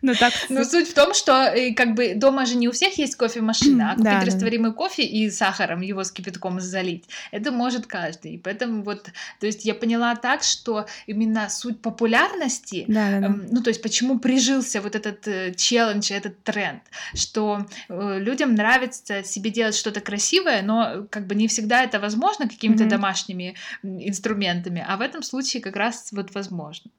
Но 0.00 0.14
так... 0.22 0.32
Но 0.48 0.64
суть 0.64 0.88
в 0.88 0.94
том, 0.94 1.14
что 1.14 1.32
э, 1.32 1.74
как 1.74 1.94
бы 1.94 2.14
дома 2.14 2.46
же 2.46 2.56
не 2.56 2.68
у 2.68 2.72
всех 2.72 2.96
есть 2.98 3.16
кофемашина, 3.16 3.92
а 3.92 3.94
купить 3.94 4.04
да, 4.04 4.24
растворимый 4.24 4.70
да. 4.70 4.76
кофе 4.76 5.02
и 5.02 5.30
сахаром 5.30 5.80
его 5.80 6.04
с 6.04 6.12
кипятком 6.12 6.60
залить, 6.60 7.04
это 7.32 7.50
может 7.50 7.86
каждый. 7.86 8.40
Поэтому 8.42 8.82
вот, 8.82 9.10
то 9.40 9.46
есть 9.46 9.64
я 9.64 9.74
поняла 9.74 10.14
так, 10.14 10.42
что 10.42 10.86
именно 11.06 11.48
суть 11.48 11.80
популярности, 11.80 12.84
да, 12.86 13.10
да, 13.10 13.20
да. 13.20 13.26
Эм, 13.26 13.46
ну 13.50 13.62
то 13.62 13.70
есть 13.70 13.82
почему 13.82 14.18
прижился 14.18 14.80
вот 14.80 14.94
этот 14.94 15.26
э, 15.26 15.54
челлендж, 15.54 16.12
этот 16.12 16.42
тренд, 16.44 16.82
что 17.14 17.66
э, 17.88 18.18
людям 18.20 18.54
нравится 18.54 19.24
себе 19.24 19.50
делать 19.50 19.74
что-то 19.74 20.00
красивое, 20.00 20.62
но 20.62 21.06
как 21.10 21.26
бы 21.26 21.34
не 21.34 21.48
всегда 21.48 21.82
это 21.82 21.98
возможно 21.98 22.48
какими-то 22.48 22.84
mm-hmm. 22.84 22.88
домашними 22.88 23.54
инструментами, 23.82 24.84
а 24.86 24.96
в 24.96 25.00
этом 25.00 25.22
случае 25.22 25.62
как 25.62 25.76
раз 25.76 26.10
вот 26.12 26.32
возможно. 26.34 26.90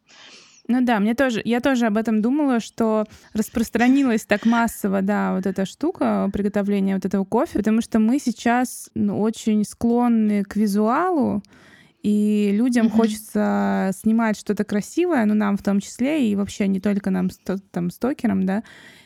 Ну 0.67 0.82
да, 0.82 1.00
мне 1.00 1.13
тоже, 1.13 1.41
я 1.43 1.60
тоже 1.60 1.88
об 1.88 1.98
этом 1.98 2.22
думала, 2.22 2.60
что 2.62 3.05
распространилась 3.34 4.25
так 4.25 4.46
массово, 4.46 5.01
да, 5.01 5.36
вот 5.36 5.46
эта 5.46 5.65
штука 5.65 6.29
приготовления 6.32 6.96
вот 6.96 7.05
этого 7.05 7.25
кофе, 7.25 7.60
потому 7.60 7.82
что 7.82 8.00
мы 8.00 8.17
сейчас 8.20 8.89
ну, 8.93 9.20
очень 9.20 9.65
склонны 9.65 10.43
к 10.43 10.55
визуалу, 10.55 11.43
и 12.01 12.51
людям 12.53 12.88
mm-hmm. 12.88 12.91
хочется 12.91 13.91
снимать 13.93 14.38
что-то 14.38 14.63
красивое, 14.63 15.25
ну 15.25 15.34
нам 15.34 15.58
в 15.58 15.63
том 15.63 15.82
числе, 15.82 16.29
и 16.29 16.36
вообще 16.36 16.67
не 16.67 16.79
только 16.79 17.10
нам, 17.10 17.29
там, 17.72 17.89
стокерам, 17.89 18.46
да, 18.46 18.63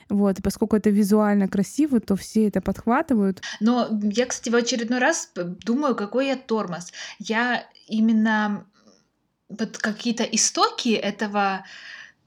вот, 0.10 0.40
и 0.40 0.42
поскольку 0.42 0.76
это 0.76 0.90
визуально 0.90 1.48
красиво, 1.48 2.00
то 2.00 2.16
все 2.16 2.48
это 2.48 2.62
подхватывают. 2.62 3.42
Но 3.60 3.88
я, 4.04 4.26
кстати, 4.26 4.50
в 4.50 4.56
очередной 4.56 5.00
раз 5.00 5.32
думаю, 5.36 5.96
какой 5.96 6.28
я 6.28 6.36
тормоз. 6.36 6.94
Я 7.20 7.66
именно 7.88 8.66
вот 9.50 9.78
какие-то 9.78 10.24
истоки 10.24 10.90
этого 10.90 11.66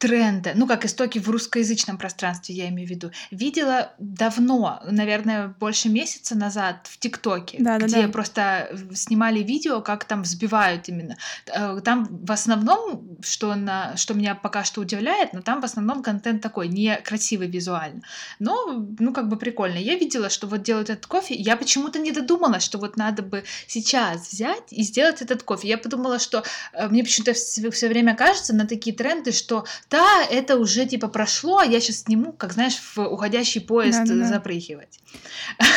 тренда, 0.01 0.53
ну 0.55 0.67
как 0.67 0.87
истоки 0.87 1.19
в 1.19 1.29
русскоязычном 1.29 1.99
пространстве, 1.99 2.55
я 2.55 2.69
имею 2.71 2.89
в 2.89 2.91
виду, 2.91 3.11
видела 3.31 3.93
давно, 3.99 4.81
наверное, 4.91 5.49
больше 5.61 5.91
месяца 5.91 6.35
назад 6.35 6.89
в 6.91 6.99
ТикТоке, 6.99 7.59
да, 7.61 7.77
где 7.77 8.07
да, 8.07 8.09
просто 8.09 8.75
снимали 8.95 9.41
видео, 9.41 9.83
как 9.83 10.05
там 10.05 10.23
взбивают 10.23 10.89
именно. 10.89 11.19
Э, 11.55 11.81
там 11.85 12.09
в 12.11 12.33
основном, 12.33 13.19
что, 13.21 13.55
на, 13.55 13.95
что 13.99 14.15
меня 14.15 14.35
пока 14.35 14.65
что 14.65 14.81
удивляет, 14.81 15.35
но 15.35 15.43
там 15.43 15.61
в 15.61 15.65
основном 15.67 16.03
контент 16.03 16.41
такой, 16.41 16.69
не 16.69 16.97
красивый 16.97 17.49
визуально. 17.49 18.01
Но, 18.39 18.87
ну 18.99 19.13
как 19.13 19.29
бы 19.29 19.37
прикольно. 19.37 19.77
Я 19.77 19.97
видела, 19.97 20.31
что 20.31 20.47
вот 20.47 20.63
делают 20.63 20.89
этот 20.89 21.07
кофе, 21.07 21.35
я 21.35 21.57
почему-то 21.57 21.99
не 21.99 22.13
додумалась, 22.13 22.63
что 22.63 22.79
вот 22.79 22.97
надо 22.97 23.23
бы 23.23 23.45
сейчас 23.67 24.33
взять 24.33 24.73
и 24.73 24.83
сделать 24.83 25.21
этот 25.21 25.43
кофе. 25.43 25.69
Я 25.69 25.77
подумала, 25.77 26.19
что 26.19 26.43
э, 26.73 26.89
мне 26.89 27.05
почему-то 27.05 27.35
все 27.35 27.89
время 27.89 28.17
кажется 28.17 28.55
на 28.55 28.67
такие 28.67 28.97
тренды, 28.97 29.33
что 29.33 29.67
да, 29.91 30.25
это 30.31 30.57
уже 30.57 30.87
типа 30.87 31.09
прошло, 31.09 31.59
а 31.59 31.65
я 31.65 31.81
сейчас 31.81 32.03
сниму, 32.03 32.33
как 32.33 32.53
знаешь, 32.53 32.77
в 32.77 32.99
уходящий 32.99 33.61
поезд 33.61 34.05
да, 34.05 34.15
да, 34.15 34.25
запрыгивать. 34.25 35.01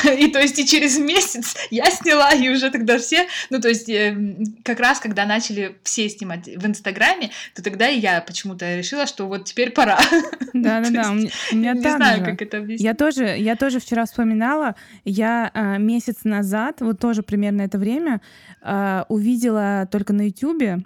И 0.17 0.27
то 0.27 0.39
есть 0.39 0.59
и 0.59 0.67
через 0.67 0.99
месяц 0.99 1.55
я 1.71 1.89
сняла, 1.89 2.31
и 2.31 2.49
уже 2.49 2.69
тогда 2.69 2.99
все, 2.99 3.27
ну 3.49 3.59
то 3.59 3.69
есть 3.69 3.89
э, 3.89 4.15
как 4.63 4.79
раз 4.79 4.99
когда 4.99 5.25
начали 5.25 5.75
все 5.83 6.07
снимать 6.09 6.45
в 6.45 6.65
Инстаграме, 6.65 7.31
то 7.55 7.63
тогда 7.63 7.89
и 7.89 7.99
я 7.99 8.21
почему-то 8.21 8.77
решила, 8.77 9.07
что 9.07 9.27
вот 9.27 9.45
теперь 9.45 9.71
пора. 9.71 9.99
Да-да-да, 10.53 11.11
у 11.11 11.15
меня 11.55 11.73
Не 11.73 11.81
знаю, 11.81 12.23
как 12.23 12.41
это 12.41 12.57
объяснить. 12.57 12.81
Я 12.81 12.93
тоже, 12.93 13.35
я 13.37 13.55
тоже 13.55 13.79
вчера 13.79 14.05
вспоминала, 14.05 14.75
я 15.05 15.49
а, 15.53 15.77
месяц 15.77 16.17
назад, 16.23 16.81
вот 16.81 16.99
тоже 16.99 17.23
примерно 17.23 17.63
это 17.63 17.79
время, 17.79 18.21
а, 18.61 19.05
увидела 19.09 19.87
только 19.91 20.13
на 20.13 20.27
Ютубе 20.27 20.83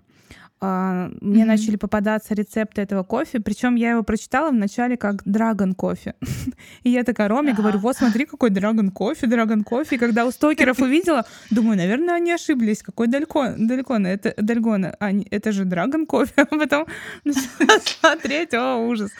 Uh, 0.59 1.15
мне 1.21 1.43
mm-hmm. 1.43 1.45
начали 1.45 1.75
попадаться 1.75 2.33
рецепты 2.33 2.81
этого 2.81 3.03
кофе, 3.03 3.39
причем 3.39 3.75
я 3.75 3.91
его 3.91 4.01
прочитала 4.01 4.49
вначале 4.49 4.97
как 4.97 5.21
драгон 5.23 5.75
кофе. 5.75 6.15
и 6.83 6.89
я 6.89 7.03
такая 7.03 7.27
Роме 7.27 7.51
uh-huh. 7.51 7.55
говорю, 7.55 7.77
вот 7.77 7.95
смотри, 7.95 8.25
какой 8.25 8.49
драгон 8.49 8.89
кофе, 8.89 9.27
драгон 9.27 9.63
кофе. 9.63 9.97
И 9.97 9.99
когда 9.99 10.25
у 10.25 10.31
стокеров 10.31 10.79
увидела, 10.79 11.25
думаю, 11.51 11.77
наверное, 11.77 12.15
они 12.15 12.31
ошиблись. 12.31 12.81
Какой 12.81 13.07
далеко, 13.07 13.49
далеко 13.55 13.99
на 13.99 14.07
это 14.07 14.33
Дальгона? 14.37 14.95
А, 14.99 15.11
это 15.29 15.51
же 15.51 15.63
драгон 15.65 16.07
кофе. 16.07 16.33
А 16.37 16.45
потом 16.45 16.87
начала 17.23 17.79
смотреть, 17.79 18.53
о, 18.55 18.77
ужас. 18.77 19.11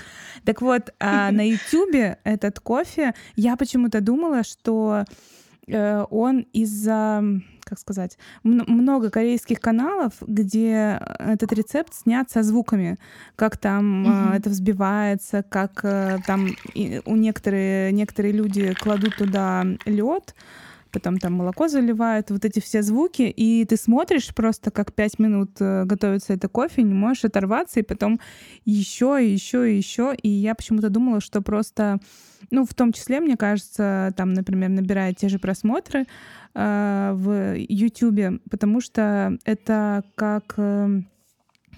Так 0.44 0.62
вот, 0.62 0.94
а 1.00 1.30
на 1.32 1.48
Ютубе 1.48 2.18
этот 2.24 2.60
кофе, 2.60 3.14
я 3.36 3.58
почему-то 3.58 4.02
думала, 4.02 4.44
что 4.44 5.04
он 5.70 6.46
из-за 6.54 7.24
как 7.68 7.80
сказать, 7.80 8.18
много 8.44 9.10
корейских 9.10 9.60
каналов, 9.60 10.14
где 10.22 11.02
этот 11.20 11.52
рецепт 11.52 11.94
снят 11.94 12.30
со 12.32 12.42
звуками, 12.42 12.98
как 13.36 13.58
там 13.58 14.06
угу. 14.06 14.34
это 14.36 14.50
взбивается, 14.50 15.44
как 15.44 15.82
э, 15.84 16.20
там 16.26 16.48
у 17.06 17.16
некоторые 17.18 17.92
некоторые 17.92 18.32
люди 18.32 18.74
кладут 18.74 19.18
туда 19.18 19.66
лед, 19.86 20.34
потом 20.98 21.18
там 21.18 21.34
молоко 21.34 21.68
заливают, 21.68 22.32
вот 22.32 22.46
эти 22.46 22.60
все 22.60 22.82
звуки, 22.82 23.24
и 23.24 23.66
ты 23.66 23.78
смотришь 23.78 24.34
просто, 24.34 24.72
как 24.72 24.94
пять 24.94 25.20
минут 25.20 25.52
э, 25.60 25.86
готовится 25.86 26.34
это 26.34 26.48
кофе, 26.48 26.84
не 26.84 26.94
можешь 26.94 27.26
оторваться, 27.26 27.80
и 27.80 27.84
потом 27.84 28.20
еще, 28.66 29.20
и 29.22 29.30
еще, 29.30 29.72
и 29.72 29.78
еще. 29.78 30.16
И 30.22 30.30
я 30.30 30.56
почему-то 30.56 30.90
думала, 30.90 31.22
что 31.22 31.42
просто, 31.42 32.00
ну, 32.52 32.66
в 32.66 32.74
том 32.74 32.94
числе, 32.94 33.20
мне 33.20 33.38
кажется, 33.38 34.14
там, 34.18 34.34
например, 34.34 34.70
набирает 34.70 35.18
те 35.18 35.30
же 35.30 35.40
просмотры, 35.40 36.06
Э, 36.60 37.12
в 37.14 37.56
YouTube, 37.56 38.42
потому 38.50 38.82
что 38.82 39.38
это 39.46 40.04
как 40.16 40.56
э, 40.58 41.02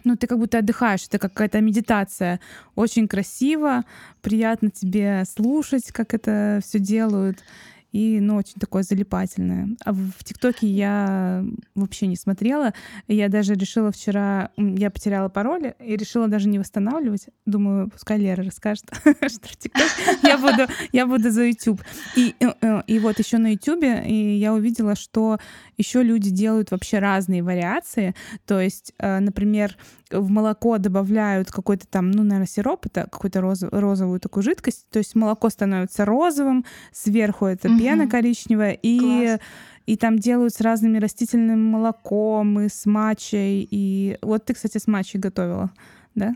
ну, 0.06 0.16
ты 0.16 0.26
как 0.26 0.40
будто 0.40 0.60
отдыхаешь, 0.60 1.06
это 1.06 1.20
какая-то 1.20 1.60
медитация. 1.60 2.40
Очень 2.76 3.10
красиво, 3.10 3.84
приятно 4.22 4.70
тебе 4.70 5.26
слушать, 5.30 5.92
как 5.92 6.14
это 6.14 6.62
все 6.64 6.80
делают 6.80 7.44
и, 7.92 8.20
ну, 8.20 8.36
очень 8.36 8.60
такое 8.60 8.84
залипательное. 8.84 9.70
А 9.84 9.94
в 9.94 10.24
ТикТоке 10.24 10.68
я 10.68 11.44
вообще 11.76 12.08
не 12.08 12.16
смотрела. 12.16 12.74
Я 13.08 13.30
даже 13.30 13.56
решила 13.56 13.92
вчера... 13.92 14.52
Я 14.58 14.92
потеряла 14.92 15.30
пароль 15.30 15.74
и 15.80 15.96
решила 15.96 16.28
даже 16.28 16.50
не 16.50 16.60
восстанавливать. 16.60 17.28
Думаю, 17.46 17.90
пускай 17.90 18.20
Лера 18.20 18.44
расскажет, 18.44 18.86
что 19.04 19.48
в 19.48 19.58
ТикТоке 19.58 20.18
я 20.24 20.38
буду, 20.38 20.68
я 20.92 21.08
буду 21.08 21.32
за 21.32 21.46
YouTube. 21.46 21.82
И, 22.16 22.36
э, 22.40 22.48
э, 22.62 22.82
и 22.86 23.00
вот 23.00 23.18
еще 23.18 23.38
на 23.38 23.54
YouTube 23.54 23.84
я 23.84 24.54
увидела, 24.54 24.96
что 24.96 25.40
еще 25.78 26.04
люди 26.04 26.30
делают 26.30 26.72
вообще 26.72 27.00
разные 27.00 27.42
вариации. 27.42 28.14
То 28.46 28.60
есть, 28.60 28.94
э, 29.00 29.20
например, 29.20 29.76
в 30.12 30.30
молоко 30.30 30.78
добавляют 30.78 31.52
какой-то 31.52 31.88
там, 31.88 32.12
ну, 32.12 32.24
наверное, 32.24 32.48
сироп, 32.48 32.88
это 32.88 33.04
какую-то 33.04 33.42
роз, 33.42 33.64
розовую 33.64 34.20
такую 34.20 34.44
жидкость, 34.44 34.88
то 34.90 35.00
есть 35.00 35.16
молоко 35.16 35.50
становится 35.50 36.06
розовым, 36.06 36.66
сверху 36.92 37.46
это 37.46 37.70
угу. 37.80 37.84
пена 37.84 38.08
коричневая, 38.08 38.78
и, 38.82 39.38
и 39.86 39.98
там 39.98 40.20
делают 40.20 40.54
с 40.54 40.62
разными 40.62 41.00
растительным 41.00 41.64
молоком 41.64 42.60
и 42.60 42.70
с 42.70 42.86
матчей. 42.86 43.68
И 43.70 44.18
вот 44.22 44.46
ты, 44.46 44.54
кстати, 44.54 44.78
с 44.78 44.88
матчей 44.88 45.20
готовила, 45.20 45.72
да? 46.16 46.36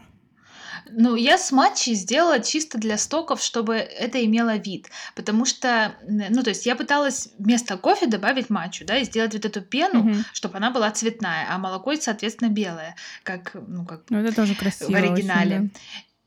Ну, 0.90 1.16
я 1.16 1.38
с 1.38 1.52
матчей 1.52 1.94
сделала 1.94 2.40
чисто 2.40 2.78
для 2.78 2.98
стоков, 2.98 3.42
чтобы 3.42 3.76
это 3.76 4.24
имело 4.24 4.58
вид. 4.58 4.90
Потому 5.16 5.46
что, 5.46 5.96
ну, 6.08 6.44
то 6.44 6.50
есть 6.50 6.66
я 6.66 6.76
пыталась 6.76 7.30
вместо 7.38 7.78
кофе 7.78 8.08
добавить 8.08 8.50
матчу, 8.50 8.86
да, 8.86 8.98
и 8.98 9.06
сделать 9.06 9.34
вот 9.34 9.46
эту 9.46 9.62
пену, 9.62 10.04
mm-hmm. 10.04 10.24
чтобы 10.34 10.58
она 10.58 10.72
была 10.72 10.92
цветная, 10.92 11.48
а 11.50 11.58
молоко, 11.58 11.96
соответственно, 11.96 12.50
белое, 12.50 12.96
как, 13.24 13.52
ну, 13.54 13.86
как 13.86 14.04
ну, 14.10 14.20
это 14.20 14.36
тоже 14.36 14.56
красиво 14.56 14.92
в 14.92 14.96
оригинале. 14.96 15.56
Очень, 15.58 15.70
да. 15.70 15.80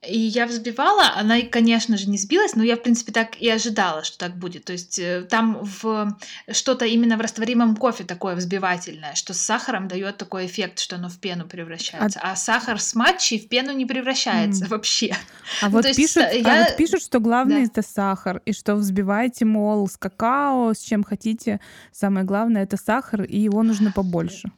И 0.06 0.18
я 0.18 0.46
взбивала, 0.46 1.14
она, 1.16 1.40
конечно 1.42 1.96
же, 1.96 2.08
не 2.08 2.18
сбилась, 2.18 2.54
но 2.54 2.62
я, 2.62 2.76
в 2.76 2.82
принципе, 2.82 3.12
так 3.12 3.36
и 3.40 3.48
ожидала, 3.48 4.04
что 4.04 4.18
так 4.18 4.36
будет. 4.36 4.64
То 4.64 4.72
есть 4.72 4.98
э, 4.98 5.22
там 5.22 5.58
в 5.62 6.16
что-то 6.50 6.84
именно 6.84 7.16
в 7.16 7.20
растворимом 7.20 7.74
кофе 7.74 8.04
такое 8.04 8.36
взбивательное, 8.36 9.14
что 9.14 9.34
с 9.34 9.38
сахаром 9.38 9.88
дает 9.88 10.16
такой 10.16 10.46
эффект, 10.46 10.78
что 10.78 10.96
оно 10.96 11.08
в 11.08 11.18
пену 11.18 11.46
превращается. 11.48 12.20
А, 12.22 12.32
а 12.32 12.36
сахар 12.36 12.80
с 12.80 12.94
матчей 12.94 13.40
в 13.40 13.48
пену 13.48 13.72
не 13.72 13.84
превращается 13.84 14.66
mm. 14.66 14.68
вообще. 14.68 15.16
А, 15.62 15.70
вот 15.70 15.84
пишут, 15.84 16.22
есть, 16.32 16.46
я... 16.46 16.54
а 16.54 16.64
вот 16.64 16.76
пишут, 16.76 17.02
что 17.02 17.18
главное 17.18 17.64
да. 17.64 17.64
это 17.64 17.82
сахар, 17.82 18.42
и 18.44 18.52
что 18.52 18.76
взбивайте, 18.76 19.44
мол, 19.44 19.88
с 19.88 19.96
какао, 19.96 20.72
с 20.72 20.78
чем 20.78 21.02
хотите. 21.02 21.60
Самое 21.90 22.24
главное 22.24 22.62
это 22.62 22.76
сахар, 22.76 23.22
и 23.22 23.38
его 23.38 23.62
нужно 23.62 23.90
побольше. 23.90 24.52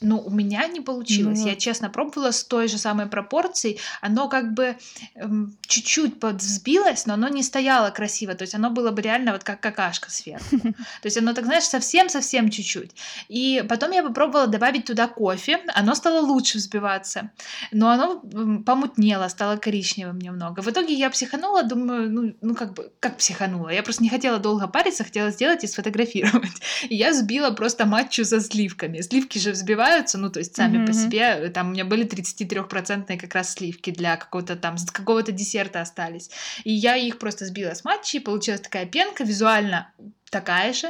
Ну, 0.00 0.18
у 0.18 0.30
меня 0.30 0.66
не 0.66 0.80
получилось. 0.80 1.40
Ну, 1.40 1.46
я 1.46 1.56
честно 1.56 1.88
пробовала 1.88 2.32
с 2.32 2.44
той 2.44 2.68
же 2.68 2.78
самой 2.78 3.06
пропорцией. 3.06 3.80
Оно 4.00 4.28
как 4.28 4.52
бы 4.52 4.76
эм, 5.14 5.56
чуть-чуть 5.66 6.18
подвзбилось, 6.20 7.06
но 7.06 7.14
оно 7.14 7.28
не 7.28 7.42
стояло 7.42 7.90
красиво. 7.90 8.34
То 8.34 8.42
есть 8.42 8.54
оно 8.54 8.70
было 8.70 8.90
бы 8.90 9.02
реально 9.02 9.32
вот 9.32 9.44
как 9.44 9.60
какашка 9.60 10.10
сверху. 10.10 10.58
То 10.60 11.04
есть 11.04 11.16
оно 11.16 11.32
так, 11.32 11.44
знаешь, 11.44 11.64
совсем-совсем 11.64 12.50
чуть-чуть. 12.50 12.90
И 13.28 13.64
потом 13.68 13.92
я 13.92 14.02
попробовала 14.02 14.46
добавить 14.46 14.84
туда 14.84 15.06
кофе. 15.06 15.60
Оно 15.74 15.94
стало 15.94 16.20
лучше 16.20 16.58
взбиваться. 16.58 17.30
Но 17.70 17.88
оно 17.88 18.20
помутнело, 18.66 19.28
стало 19.28 19.56
коричневым 19.56 20.18
немного. 20.18 20.60
В 20.60 20.68
итоге 20.68 20.94
я 20.94 21.08
психанула, 21.08 21.62
думаю, 21.62 22.10
ну, 22.10 22.34
ну 22.40 22.54
как 22.54 22.74
бы, 22.74 22.90
как 23.00 23.16
психанула? 23.18 23.68
Я 23.68 23.82
просто 23.82 24.02
не 24.02 24.08
хотела 24.08 24.38
долго 24.38 24.66
париться, 24.66 25.04
хотела 25.04 25.30
сделать 25.30 25.62
и 25.64 25.68
сфотографировать. 25.68 26.52
И 26.88 26.96
я 26.96 27.10
взбила 27.10 27.50
просто 27.52 27.86
матчу 27.86 28.24
со 28.24 28.40
сливками. 28.40 29.00
Сливки 29.00 29.38
же 29.38 29.52
взбивают 29.52 29.83
нравятся, 29.84 30.18
ну, 30.18 30.30
то 30.30 30.40
есть 30.40 30.56
сами 30.56 30.78
mm-hmm. 30.78 30.86
по 30.86 30.92
себе, 30.92 31.20
э, 31.20 31.50
там 31.50 31.68
у 31.68 31.72
меня 31.72 31.84
были 31.84 32.06
33-процентные 32.06 33.18
как 33.18 33.34
раз 33.34 33.54
сливки 33.54 33.90
для 33.90 34.16
какого-то 34.16 34.56
там, 34.56 34.76
какого-то 34.92 35.32
десерта 35.32 35.80
остались. 35.80 36.30
И 36.64 36.72
я 36.72 36.96
их 36.96 37.18
просто 37.18 37.46
сбила 37.46 37.74
с 37.74 37.84
матчей, 37.84 38.20
получилась 38.20 38.60
такая 38.60 38.86
пенка, 38.86 39.24
визуально 39.24 39.92
такая 40.30 40.72
же. 40.72 40.88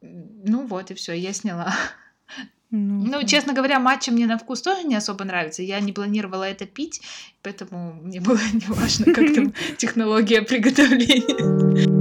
Ну 0.00 0.66
вот 0.66 0.90
и 0.90 0.94
все, 0.94 1.12
я 1.12 1.32
сняла. 1.32 1.74
Ну, 2.74 3.04
ну, 3.04 3.26
честно 3.26 3.52
говоря, 3.52 3.78
матча 3.78 4.10
мне 4.10 4.26
на 4.26 4.38
вкус 4.38 4.62
тоже 4.62 4.84
не 4.84 4.96
особо 4.96 5.24
нравится. 5.24 5.62
Я 5.62 5.78
не 5.80 5.92
планировала 5.92 6.44
это 6.44 6.64
пить, 6.64 7.02
поэтому 7.42 7.92
мне 8.02 8.20
было 8.20 8.40
не 8.52 8.66
важно, 8.66 9.12
как 9.12 9.34
там 9.34 9.52
технология 9.76 10.40
приготовления. 10.40 11.91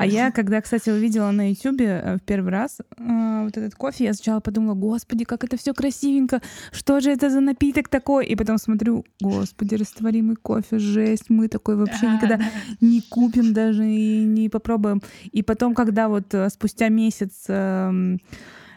А 0.00 0.06
я, 0.06 0.30
когда, 0.30 0.60
кстати, 0.60 0.90
увидела 0.90 1.30
на 1.30 1.50
Ютубе 1.50 2.00
э, 2.02 2.16
в 2.16 2.20
первый 2.20 2.50
раз 2.50 2.78
э, 2.80 3.42
вот 3.44 3.56
этот 3.56 3.74
кофе, 3.74 4.04
я 4.04 4.14
сначала 4.14 4.40
подумала, 4.40 4.74
господи, 4.74 5.24
как 5.24 5.44
это 5.44 5.56
все 5.56 5.74
красивенько, 5.74 6.40
что 6.72 7.00
же 7.00 7.10
это 7.10 7.28
за 7.30 7.40
напиток 7.40 7.88
такой? 7.88 8.26
И 8.26 8.36
потом 8.36 8.58
смотрю, 8.58 9.04
господи, 9.20 9.74
растворимый 9.74 10.36
кофе, 10.36 10.78
жесть, 10.78 11.28
мы 11.28 11.48
такой 11.48 11.76
вообще 11.76 12.10
никогда 12.10 12.40
не 12.80 13.02
купим 13.02 13.52
даже 13.52 13.86
и 13.86 14.24
не 14.24 14.48
попробуем. 14.48 15.02
И 15.32 15.42
потом, 15.42 15.74
когда 15.74 16.08
вот 16.08 16.32
э, 16.34 16.48
спустя 16.48 16.88
месяц 16.88 17.44
э, 17.48 18.16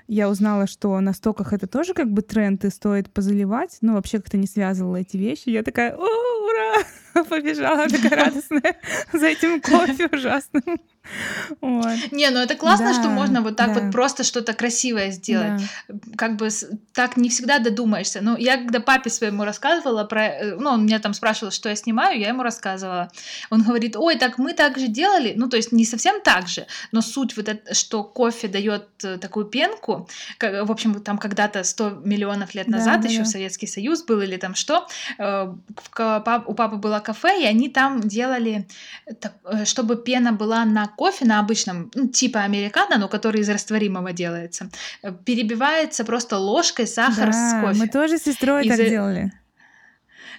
я 0.07 0.29
узнала, 0.29 0.67
что 0.67 0.99
на 0.99 1.13
стоках 1.13 1.53
это 1.53 1.67
тоже 1.67 1.93
как 1.93 2.11
бы 2.11 2.21
тренд, 2.21 2.65
и 2.65 2.69
стоит 2.69 3.09
позаливать. 3.11 3.77
Ну, 3.81 3.93
вообще 3.93 4.17
как-то 4.17 4.37
не 4.37 4.47
связывала 4.47 4.97
эти 4.97 5.17
вещи. 5.17 5.49
Я 5.49 5.63
такая, 5.63 5.95
о, 5.95 6.01
ура! 6.01 7.23
Побежала 7.29 7.87
такая 7.87 8.25
радостная 8.25 8.75
за 9.12 9.27
этим 9.27 9.62
кофе 9.62 10.07
ужасным. 10.12 10.79
Вот. 11.61 12.11
Не, 12.11 12.29
ну 12.29 12.39
это 12.39 12.55
классно, 12.55 12.87
да, 12.87 12.93
что 12.93 13.09
можно 13.09 13.41
вот 13.41 13.57
так 13.57 13.73
да. 13.73 13.81
вот 13.81 13.91
просто 13.91 14.23
что-то 14.23 14.53
красивое 14.53 15.11
сделать. 15.11 15.61
Да. 15.87 15.95
Как 16.17 16.37
бы 16.37 16.49
так 16.93 17.17
не 17.17 17.29
всегда 17.29 17.59
додумаешься. 17.59 18.19
Ну, 18.21 18.37
я 18.37 18.57
когда 18.57 18.79
папе 18.79 19.09
своему 19.09 19.43
рассказывала 19.43 20.05
про... 20.05 20.25
Э, 20.27 20.55
ну, 20.55 20.71
он 20.71 20.85
меня 20.85 20.99
там 20.99 21.13
спрашивал, 21.13 21.51
что 21.51 21.69
я 21.69 21.75
снимаю, 21.75 22.19
я 22.19 22.29
ему 22.29 22.43
рассказывала. 22.43 23.11
Он 23.49 23.63
говорит, 23.63 23.95
ой, 23.97 24.17
так 24.17 24.37
мы 24.37 24.53
так 24.53 24.77
же 24.77 24.87
делали. 24.87 25.33
Ну, 25.35 25.49
то 25.49 25.57
есть 25.57 25.71
не 25.71 25.85
совсем 25.85 26.21
так 26.21 26.47
же, 26.47 26.67
но 26.91 27.01
суть 27.01 27.35
вот 27.35 27.49
это, 27.49 27.73
что 27.73 28.03
кофе 28.03 28.47
дает 28.47 28.87
э, 29.03 29.17
такую 29.17 29.45
пенку, 29.45 30.07
как, 30.37 30.65
в 30.67 30.71
общем, 30.71 31.01
там 31.01 31.17
когда-то 31.17 31.63
100 31.63 32.01
миллионов 32.05 32.55
лет 32.55 32.67
назад 32.67 33.01
да, 33.01 33.09
еще 33.09 33.19
да. 33.19 33.25
Советский 33.25 33.67
Союз 33.67 34.03
был 34.03 34.21
или 34.21 34.37
там 34.37 34.55
что, 34.55 34.87
э, 35.17 35.47
у 35.47 36.53
папы 36.53 36.77
было 36.77 36.99
кафе, 36.99 37.41
и 37.41 37.45
они 37.45 37.69
там 37.69 37.99
делали, 38.01 38.67
чтобы 39.65 39.97
пена 39.97 40.31
была 40.31 40.63
на 40.65 40.92
кофе 40.95 41.25
на 41.25 41.39
обычном, 41.39 41.91
ну, 41.93 42.08
типа 42.08 42.41
американо, 42.41 42.97
но 42.97 43.08
который 43.08 43.41
из 43.41 43.49
растворимого 43.49 44.13
делается, 44.13 44.69
э, 45.01 45.12
перебивается 45.25 46.06
просто 46.06 46.38
ложкой 46.38 46.88
сахар 46.88 47.32
да, 47.32 47.32
с 47.32 47.62
кофе. 47.62 47.79
мы 47.79 47.88
тоже 47.88 48.17
с 48.17 48.23
сестрой 48.23 48.65
из... 48.65 48.77
так 48.77 48.88
делали. 48.88 49.32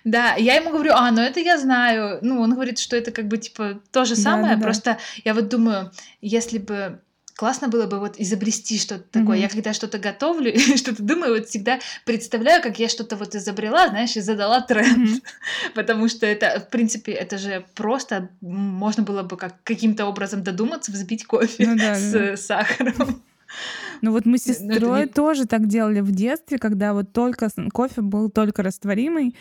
Да, 0.05 0.35
я 0.35 0.57
ему 0.57 0.71
говорю, 0.71 0.93
а, 0.95 1.11
ну 1.11 1.23
это 1.23 1.41
я 1.41 1.59
знаю. 1.59 2.19
Ну, 2.21 2.41
он 2.41 2.53
говорит, 2.53 2.79
что 2.79 2.95
это 2.95 3.11
как 3.11 3.27
бы 3.27 3.39
типа 3.39 3.81
то 3.91 4.05
же 4.05 4.17
самое, 4.17 4.55
да, 4.55 4.57
да, 4.57 4.63
просто 4.63 4.99
я 5.25 5.33
вот 5.33 5.49
думаю, 5.49 5.93
если 6.21 6.59
бы 6.59 7.01
классно 7.37 7.69
было 7.69 7.87
бы 7.87 7.99
вот 7.99 8.15
изобрести 8.19 8.79
что-то 8.79 9.05
такое. 9.11 9.39
Mm-hmm. 9.39 9.43
Я 9.43 9.49
когда 9.49 9.73
что-то 9.73 9.99
готовлю 9.99 10.53
и 10.55 10.77
что-то 10.77 11.03
думаю, 11.03 11.35
вот 11.35 11.49
всегда 11.49 11.81
представляю, 12.05 12.63
как 12.63 12.79
я 12.79 12.89
что-то 12.89 13.17
вот 13.17 13.35
изобрела, 13.35 13.89
знаешь, 13.89 14.17
и 14.17 14.21
задала 14.21 14.61
тренд. 14.61 14.99
Mm-hmm. 14.99 15.23
Потому 15.75 16.09
что 16.09 16.27
это, 16.27 16.61
в 16.61 16.71
принципе, 16.71 17.13
это 17.13 17.39
же 17.39 17.65
просто 17.75 18.31
можно 18.41 19.03
было 19.03 19.23
бы 19.23 19.37
как 19.37 19.55
каким-то 19.65 20.07
образом 20.07 20.43
додуматься, 20.43 20.93
взбить 20.93 21.27
кофе 21.27 21.67
ну, 21.67 21.77
да, 21.77 21.95
с 21.99 22.13
да. 22.13 22.37
сахаром. 22.37 23.23
Ну 24.01 24.11
вот 24.11 24.27
мы 24.27 24.39
с 24.39 24.45
сестрой 24.45 25.03
не... 25.03 25.07
тоже 25.07 25.47
так 25.47 25.67
делали 25.67 26.01
в 26.01 26.11
детстве, 26.11 26.59
когда 26.59 26.93
вот 26.93 27.13
только 27.13 27.49
кофе 27.73 28.03
был 28.03 28.29
только 28.29 28.63
растворимый, 28.63 29.35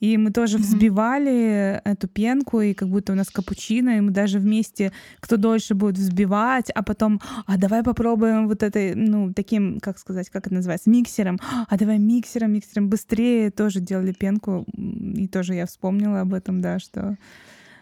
и 0.00 0.16
мы 0.16 0.30
тоже 0.30 0.56
mm-hmm. 0.56 0.62
взбивали 0.62 1.80
эту 1.84 2.08
пенку, 2.08 2.60
и 2.60 2.74
как 2.74 2.88
будто 2.88 3.12
у 3.12 3.16
нас 3.16 3.28
капучино, 3.30 3.98
и 3.98 4.00
мы 4.00 4.10
даже 4.10 4.38
вместе, 4.38 4.92
кто 5.20 5.36
дольше 5.36 5.74
будет 5.74 5.98
взбивать, 5.98 6.70
а 6.70 6.82
потом, 6.82 7.20
а 7.46 7.58
давай 7.58 7.82
попробуем 7.82 8.48
вот 8.48 8.62
этой, 8.62 8.94
ну, 8.94 9.32
таким, 9.32 9.78
как 9.80 9.98
сказать, 9.98 10.30
как 10.30 10.46
это 10.46 10.54
называется, 10.54 10.90
миксером, 10.90 11.38
а 11.68 11.76
давай 11.76 11.98
миксером, 11.98 12.52
миксером 12.52 12.88
быстрее 12.88 13.50
тоже 13.50 13.80
делали 13.80 14.12
пенку, 14.12 14.64
и 14.76 15.28
тоже 15.28 15.54
я 15.54 15.66
вспомнила 15.66 16.22
об 16.22 16.34
этом, 16.34 16.60
да, 16.60 16.78
что 16.78 17.16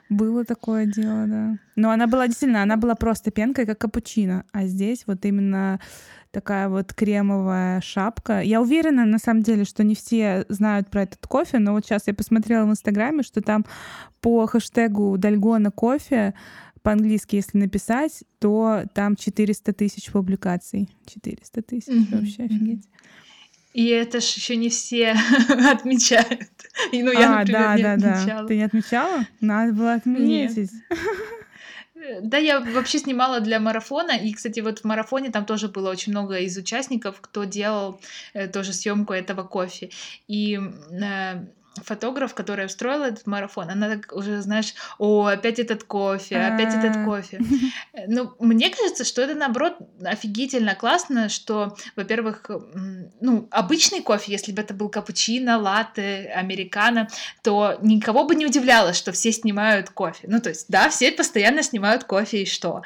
было 0.09 0.45
такое 0.45 0.87
дело, 0.87 1.27
да. 1.27 1.59
Но 1.77 1.91
она 1.91 2.07
была 2.07 2.27
действительно, 2.27 2.63
она 2.63 2.77
была 2.77 2.95
просто 2.95 3.31
пенкой, 3.31 3.67
как 3.67 3.79
капучино. 3.79 4.45
А 4.53 4.67
здесь 4.67 5.05
вот 5.07 5.25
именно 5.25 5.81
такая 6.31 6.69
вот 6.69 6.93
кремовая 6.93 7.81
шапка. 7.81 8.41
Я 8.41 8.61
уверена, 8.61 9.05
на 9.05 9.19
самом 9.19 9.43
деле, 9.43 9.65
что 9.65 9.85
не 9.85 9.95
все 9.95 10.45
знают 10.49 10.91
про 10.91 11.03
этот 11.03 11.27
кофе, 11.27 11.59
но 11.59 11.73
вот 11.73 11.85
сейчас 11.85 12.07
я 12.07 12.15
посмотрела 12.15 12.67
в 12.67 12.71
Инстаграме, 12.71 13.23
что 13.23 13.41
там 13.41 13.65
по 14.21 14.47
хэштегу 14.47 15.17
Дальгона 15.19 15.71
кофе 15.71 16.35
по-английски, 16.83 17.37
если 17.37 17.59
написать, 17.59 18.25
то 18.39 18.85
там 18.95 19.17
400 19.17 19.73
тысяч 19.73 20.11
публикаций. 20.11 20.89
400 21.07 21.63
тысяч, 21.63 21.89
mm-hmm. 21.89 22.17
вообще 22.17 22.45
офигеть. 22.45 22.89
И 23.75 23.87
это 23.89 24.21
ж 24.21 24.25
еще 24.25 24.57
не 24.57 24.71
все 24.71 25.15
отмечают. 25.71 26.51
И, 26.93 27.03
ну, 27.03 27.13
я, 27.13 27.35
а, 27.35 27.39
например, 27.41 27.63
да, 27.63 27.77
не 27.77 27.83
да, 27.83 27.93
отмечала. 27.93 28.43
да. 28.43 28.47
Ты 28.47 28.57
не 28.57 28.63
отмечала? 28.63 29.27
Надо 29.41 29.73
было 29.73 29.95
отметить. 29.95 30.71
Нет. 30.73 30.99
Да, 32.23 32.39
я 32.39 32.61
вообще 32.61 32.99
снимала 32.99 33.41
для 33.41 33.61
марафона, 33.61 34.13
и, 34.13 34.33
кстати, 34.33 34.61
вот 34.61 34.79
в 34.79 34.85
марафоне 34.85 35.31
там 35.31 35.45
тоже 35.45 35.69
было 35.69 35.91
очень 35.91 36.13
много 36.13 36.39
из 36.39 36.57
участников, 36.57 37.21
кто 37.21 37.45
делал 37.45 38.01
э, 38.35 38.47
тоже 38.47 38.73
съемку 38.73 39.13
этого 39.13 39.43
кофе. 39.43 39.91
И 40.27 40.59
э, 40.59 41.45
фотограф, 41.83 42.35
которая 42.35 42.67
устроила 42.67 43.05
этот 43.05 43.27
марафон, 43.27 43.71
она 43.71 43.89
так 43.89 44.13
уже, 44.13 44.41
знаешь, 44.43 44.75
о, 44.99 45.27
опять 45.27 45.59
этот 45.59 45.85
кофе, 45.85 46.37
опять 46.37 46.75
этот 46.75 46.97
а. 46.97 47.05
кофе. 47.05 47.41
Ну, 48.07 48.33
мне 48.39 48.71
кажется, 48.71 49.05
что 49.05 49.23
это, 49.23 49.35
наоборот, 49.35 49.77
офигительно 50.03 50.75
классно, 50.75 51.29
что, 51.29 51.77
во-первых, 51.97 52.49
ну, 53.21 53.49
обычный 53.51 54.03
кофе, 54.03 54.33
если 54.33 54.53
бы 54.53 54.63
это 54.63 54.73
был 54.73 54.89
капучино, 54.89 55.59
латте, 55.59 56.33
американо, 56.35 57.09
то 57.43 57.77
никого 57.83 58.25
бы 58.25 58.35
не 58.35 58.47
удивляло, 58.47 58.93
что 58.93 59.13
все 59.13 59.33
снимают 59.33 59.91
кофе. 59.91 60.27
Ну, 60.29 60.41
то 60.41 60.51
есть, 60.51 60.67
да, 60.69 60.89
все 60.91 61.11
постоянно 61.11 61.63
снимают 61.63 62.05
кофе, 62.05 62.43
и 62.43 62.47
что? 62.47 62.83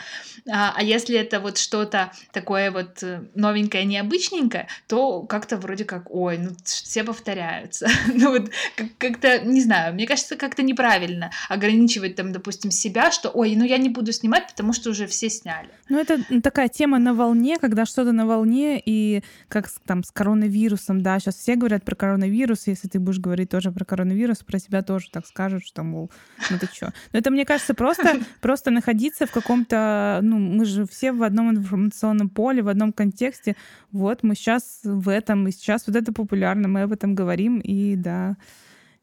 А, 0.50 0.74
а 0.76 0.82
если 0.82 1.18
это 1.18 1.40
вот 1.40 1.58
что-то 1.58 2.10
такое 2.32 2.70
вот 2.70 3.02
э, 3.02 3.22
новенькое, 3.34 3.84
необычненькое, 3.84 4.66
то 4.88 5.22
как-то 5.22 5.56
вроде 5.56 5.84
как, 5.84 6.10
ой, 6.10 6.38
ну, 6.38 6.50
все 6.64 7.04
повторяются. 7.04 7.86
ну, 8.14 8.30
вот 8.30 8.50
как-то, 8.98 9.40
не 9.40 9.60
знаю, 9.60 9.94
мне 9.94 10.06
кажется, 10.06 10.36
как-то 10.36 10.62
неправильно 10.62 11.30
ограничивать 11.48 12.16
там, 12.16 12.32
допустим, 12.32 12.70
себя, 12.70 13.10
что, 13.10 13.30
ой, 13.30 13.54
ну 13.56 13.64
я 13.64 13.78
не 13.78 13.88
буду 13.88 14.12
снимать, 14.12 14.48
потому 14.48 14.72
что 14.72 14.90
уже 14.90 15.06
все 15.06 15.30
сняли. 15.30 15.68
Ну 15.88 15.98
это 15.98 16.18
такая 16.42 16.68
тема 16.68 16.98
на 16.98 17.14
волне, 17.14 17.58
когда 17.58 17.84
что-то 17.84 18.12
на 18.12 18.26
волне, 18.26 18.80
и 18.84 19.22
как 19.48 19.68
там 19.86 20.04
с 20.04 20.10
коронавирусом, 20.10 21.02
да, 21.02 21.18
сейчас 21.18 21.36
все 21.36 21.56
говорят 21.56 21.84
про 21.84 21.94
коронавирус, 21.94 22.66
если 22.66 22.88
ты 22.88 22.98
будешь 22.98 23.18
говорить 23.18 23.50
тоже 23.50 23.72
про 23.72 23.84
коронавирус, 23.84 24.38
про 24.38 24.58
себя 24.58 24.82
тоже 24.82 25.10
так 25.10 25.26
скажут, 25.26 25.64
что, 25.64 25.82
мол, 25.82 26.10
ну 26.50 26.58
ты 26.58 26.68
чё. 26.72 26.90
Но 27.12 27.18
это, 27.18 27.30
мне 27.30 27.44
кажется, 27.44 27.74
просто, 27.74 28.20
просто 28.40 28.70
находиться 28.70 29.26
в 29.26 29.30
каком-то, 29.30 30.20
ну, 30.22 30.38
мы 30.38 30.64
же 30.64 30.86
все 30.86 31.12
в 31.12 31.22
одном 31.22 31.50
информационном 31.50 32.28
поле, 32.28 32.62
в 32.62 32.68
одном 32.68 32.92
контексте, 32.92 33.56
вот 33.90 34.22
мы 34.22 34.34
сейчас 34.34 34.80
в 34.84 35.08
этом, 35.08 35.46
и 35.48 35.52
сейчас 35.52 35.86
вот 35.86 35.96
это 35.96 36.12
популярно, 36.12 36.68
мы 36.68 36.82
об 36.82 36.92
этом 36.92 37.14
говорим, 37.14 37.58
и 37.58 37.96
да, 37.96 38.36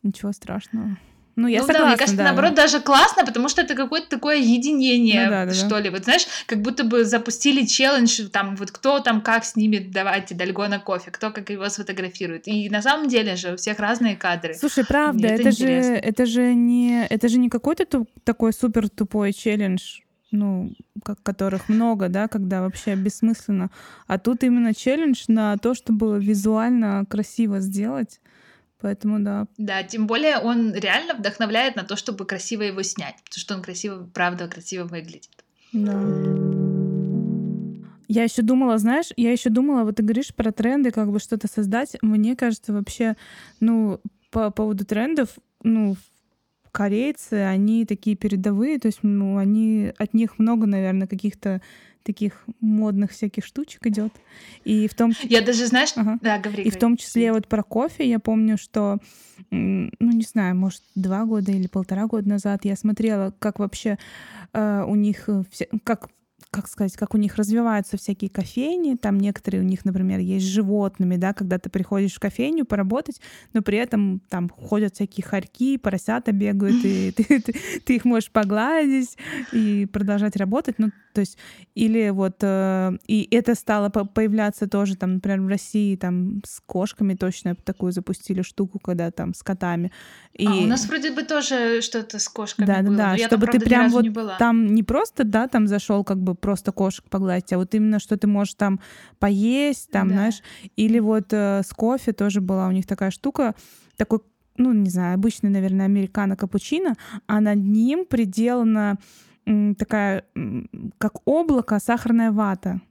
ничего 0.03 0.31
страшного. 0.31 0.97
Ну, 1.39 1.47
я 1.47 1.61
ну, 1.61 1.67
согласна, 1.67 1.85
да, 1.85 1.89
мне 1.89 1.97
кажется, 1.97 2.17
да, 2.17 2.23
наоборот, 2.25 2.53
да. 2.53 2.63
даже 2.63 2.81
классно, 2.81 3.25
потому 3.25 3.47
что 3.47 3.61
это 3.61 3.73
какое-то 3.73 4.09
такое 4.09 4.39
единение, 4.39 5.23
ну, 5.23 5.29
да, 5.29 5.45
да, 5.45 5.53
что 5.53 5.69
да. 5.69 5.79
ли. 5.79 5.89
Вот 5.89 6.03
знаешь, 6.03 6.27
как 6.45 6.61
будто 6.61 6.83
бы 6.83 7.05
запустили 7.05 7.65
челлендж, 7.65 8.27
там, 8.27 8.57
вот 8.57 8.71
кто 8.71 8.99
там 8.99 9.21
как 9.21 9.45
снимет, 9.45 9.89
давайте, 9.91 10.35
Дальгона 10.35 10.79
кофе, 10.79 11.11
кто 11.11 11.31
как 11.31 11.49
его 11.49 11.69
сфотографирует. 11.69 12.45
И 12.45 12.69
на 12.69 12.81
самом 12.81 13.07
деле 13.07 13.37
же 13.37 13.53
у 13.53 13.55
всех 13.55 13.79
разные 13.79 14.17
кадры. 14.17 14.53
Слушай, 14.53 14.85
правда, 14.85 15.29
это, 15.29 15.43
это 15.43 15.51
же, 15.51 15.67
это 15.67 16.25
же 16.25 16.53
не, 16.53 17.05
это 17.05 17.29
же 17.29 17.37
не 17.37 17.47
какой-то 17.49 17.85
туп, 17.85 18.09
такой 18.25 18.51
супер 18.51 18.89
тупой 18.89 19.31
челлендж, 19.31 19.99
ну, 20.31 20.73
как, 21.05 21.23
которых 21.23 21.69
много, 21.69 22.09
да, 22.09 22.27
когда 22.27 22.61
вообще 22.61 22.95
бессмысленно. 22.95 23.69
А 24.07 24.19
тут 24.19 24.43
именно 24.43 24.73
челлендж 24.73 25.23
на 25.29 25.55
то, 25.55 25.73
чтобы 25.73 26.19
визуально 26.19 27.05
красиво 27.09 27.61
сделать. 27.61 28.19
Поэтому 28.81 29.19
да. 29.19 29.47
Да, 29.57 29.83
тем 29.83 30.07
более 30.07 30.37
он 30.37 30.73
реально 30.73 31.13
вдохновляет 31.13 31.75
на 31.75 31.83
то, 31.83 31.95
чтобы 31.95 32.25
красиво 32.25 32.61
его 32.63 32.81
снять, 32.81 33.15
потому 33.25 33.39
что 33.41 33.55
он 33.55 33.61
красиво, 33.61 34.09
правда, 34.13 34.47
красиво 34.47 34.85
выглядит. 34.85 35.43
Да. 35.73 35.91
Я 38.07 38.23
еще 38.23 38.41
думала, 38.41 38.77
знаешь, 38.79 39.11
я 39.17 39.31
еще 39.31 39.49
думала, 39.49 39.83
вот 39.83 39.97
ты 39.97 40.03
говоришь 40.03 40.33
про 40.33 40.51
тренды, 40.51 40.91
как 40.91 41.11
бы 41.11 41.19
что-то 41.19 41.47
создать. 41.47 41.95
Мне 42.01 42.35
кажется, 42.35 42.73
вообще, 42.73 43.15
ну, 43.59 43.99
по 44.31 44.49
поводу 44.49 44.83
трендов, 44.85 45.29
ну, 45.61 45.95
корейцы, 46.71 47.33
они 47.33 47.85
такие 47.85 48.15
передовые, 48.15 48.79
то 48.79 48.87
есть, 48.87 48.99
ну, 49.03 49.37
они 49.37 49.91
от 49.97 50.13
них 50.13 50.39
много, 50.39 50.65
наверное, 50.65 51.07
каких-то 51.07 51.61
таких 52.03 52.45
модных 52.59 53.11
всяких 53.11 53.45
штучек 53.45 53.85
идет. 53.87 54.13
И 54.63 54.87
в 54.87 54.93
том 54.93 55.11
Я 55.23 55.41
даже, 55.41 55.65
знаешь, 55.67 55.91
ага. 55.95 56.17
да, 56.21 56.37
говори. 56.37 56.63
И 56.63 56.65
говори. 56.65 56.77
в 56.77 56.79
том 56.79 56.97
числе 56.97 57.31
вот 57.31 57.47
про 57.47 57.63
кофе 57.63 58.07
я 58.07 58.19
помню, 58.19 58.57
что, 58.57 58.97
ну, 59.51 59.89
не 59.99 60.23
знаю, 60.23 60.55
может, 60.55 60.81
два 60.95 61.25
года 61.25 61.51
или 61.51 61.67
полтора 61.67 62.07
года 62.07 62.27
назад 62.27 62.65
я 62.65 62.75
смотрела, 62.75 63.33
как 63.39 63.59
вообще 63.59 63.97
э, 64.53 64.83
у 64.87 64.95
них, 64.95 65.27
э, 65.27 65.43
все, 65.51 65.67
как 65.83 66.09
как 66.51 66.67
сказать, 66.67 66.95
как 66.97 67.13
у 67.13 67.17
них 67.17 67.35
развиваются 67.35 67.97
всякие 67.97 68.29
кофейни, 68.29 68.95
там 68.95 69.19
некоторые 69.19 69.61
у 69.61 69.65
них, 69.65 69.85
например, 69.85 70.19
есть 70.19 70.45
с 70.45 70.49
животными, 70.49 71.15
да, 71.15 71.33
когда 71.33 71.59
ты 71.59 71.69
приходишь 71.69 72.15
в 72.15 72.19
кофейню 72.19 72.65
поработать, 72.65 73.21
но 73.53 73.61
при 73.61 73.77
этом 73.77 74.19
там 74.29 74.49
ходят 74.49 74.95
всякие 74.95 75.23
хорьки, 75.23 75.77
поросята 75.77 76.31
бегают, 76.31 76.83
и 76.83 77.11
ты, 77.15 77.39
ты, 77.39 77.53
ты 77.85 77.95
их 77.95 78.05
можешь 78.05 78.31
погладить 78.31 79.17
и 79.53 79.85
продолжать 79.85 80.35
работать, 80.35 80.75
ну, 80.79 80.91
то 81.13 81.21
есть, 81.21 81.37
или 81.75 82.09
вот, 82.09 82.37
э, 82.41 82.97
и 83.07 83.27
это 83.31 83.55
стало 83.55 83.89
появляться 83.89 84.67
тоже, 84.67 84.95
там, 84.95 85.15
например, 85.15 85.41
в 85.41 85.47
России, 85.47 85.95
там, 85.95 86.41
с 86.45 86.61
кошками 86.65 87.15
точно 87.15 87.55
такую 87.55 87.91
запустили 87.91 88.41
штуку, 88.41 88.79
когда 88.79 89.11
там 89.11 89.33
с 89.33 89.43
котами. 89.43 89.91
И... 90.33 90.47
А, 90.47 90.55
у 90.55 90.65
нас 90.67 90.87
вроде 90.87 91.11
бы 91.11 91.23
тоже 91.23 91.81
что-то 91.81 92.19
с 92.19 92.29
кошками 92.29 92.65
да, 92.65 92.81
было, 92.81 92.95
да, 92.95 93.11
да, 93.11 93.17
чтобы 93.17 93.29
там, 93.29 93.39
правда, 93.39 93.59
ты 93.59 93.65
прям 93.65 93.89
вот 93.89 94.03
не 94.03 94.37
там 94.37 94.67
не 94.67 94.83
просто, 94.83 95.23
да, 95.23 95.47
там 95.47 95.67
зашел 95.67 96.03
как 96.03 96.19
бы 96.19 96.35
просто 96.39 96.71
кошек 96.71 97.05
погладить, 97.09 97.53
а 97.53 97.57
вот 97.57 97.73
именно, 97.75 97.99
что 97.99 98.17
ты 98.17 98.27
можешь 98.27 98.55
там 98.55 98.79
поесть, 99.19 99.89
там, 99.91 100.09
да. 100.09 100.13
знаешь, 100.15 100.41
или 100.75 100.99
вот 100.99 101.31
э, 101.31 101.61
с 101.63 101.69
кофе 101.69 102.13
тоже 102.13 102.41
была 102.41 102.67
у 102.67 102.71
них 102.71 102.85
такая 102.85 103.11
штука, 103.11 103.55
такой 103.95 104.19
ну, 104.57 104.73
не 104.73 104.89
знаю, 104.89 105.15
обычный, 105.15 105.49
наверное, 105.49 105.85
американо-капучино, 105.85 106.95
а 107.27 107.39
над 107.39 107.59
ним 107.59 108.05
приделана 108.05 108.97
такая, 109.77 110.25
как 110.97 111.25
облако, 111.25 111.79
сахарная 111.79 112.31
вата. 112.31 112.81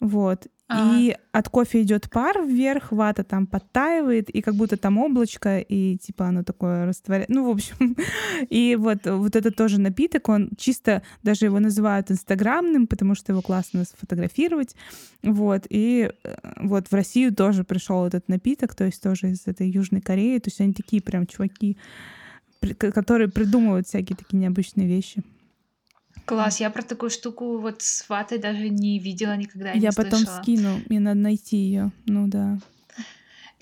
Вот. 0.00 0.48
А-а-а. 0.68 0.98
И 0.98 1.16
от 1.30 1.48
кофе 1.48 1.82
идет 1.82 2.10
пар 2.10 2.44
вверх, 2.44 2.90
вата 2.90 3.22
там 3.22 3.46
подтаивает, 3.46 4.28
и 4.30 4.42
как 4.42 4.54
будто 4.54 4.76
там 4.76 4.98
облачко, 4.98 5.60
и 5.60 5.96
типа 5.96 6.26
оно 6.26 6.42
такое 6.42 6.86
растворяет. 6.86 7.28
Ну, 7.28 7.46
в 7.46 7.50
общем, 7.50 7.96
и 8.50 8.76
вот, 8.76 9.06
вот 9.06 9.36
это 9.36 9.52
тоже 9.52 9.80
напиток, 9.80 10.28
он 10.28 10.50
чисто, 10.58 11.02
даже 11.22 11.46
его 11.46 11.60
называют 11.60 12.10
инстаграмным, 12.10 12.88
потому 12.88 13.14
что 13.14 13.32
его 13.32 13.42
классно 13.42 13.84
сфотографировать. 13.84 14.74
Вот, 15.22 15.66
и 15.70 16.10
э, 16.24 16.34
вот 16.56 16.88
в 16.88 16.92
Россию 16.92 17.32
тоже 17.32 17.62
пришел 17.62 18.04
этот 18.04 18.28
напиток, 18.28 18.74
то 18.74 18.84
есть 18.84 19.00
тоже 19.00 19.30
из 19.30 19.46
этой 19.46 19.68
Южной 19.68 20.00
Кореи, 20.00 20.38
то 20.38 20.48
есть 20.48 20.60
они 20.60 20.72
такие 20.72 21.00
прям 21.00 21.28
чуваки, 21.28 21.76
которые 22.78 23.28
придумывают 23.28 23.86
всякие 23.86 24.16
такие 24.16 24.38
необычные 24.38 24.88
вещи. 24.88 25.22
Класс, 26.26 26.60
я 26.60 26.70
про 26.70 26.82
такую 26.82 27.10
штуку 27.10 27.58
вот 27.58 27.82
с 27.82 28.08
ватой 28.08 28.38
даже 28.38 28.68
не 28.68 28.98
видела 28.98 29.36
никогда. 29.36 29.70
Я 29.70 29.80
не 29.80 29.90
потом 29.92 30.18
слышала. 30.20 30.42
скину, 30.42 30.80
мне 30.88 31.00
надо 31.00 31.20
найти 31.20 31.56
ее. 31.56 31.92
Ну 32.06 32.26
да. 32.26 32.58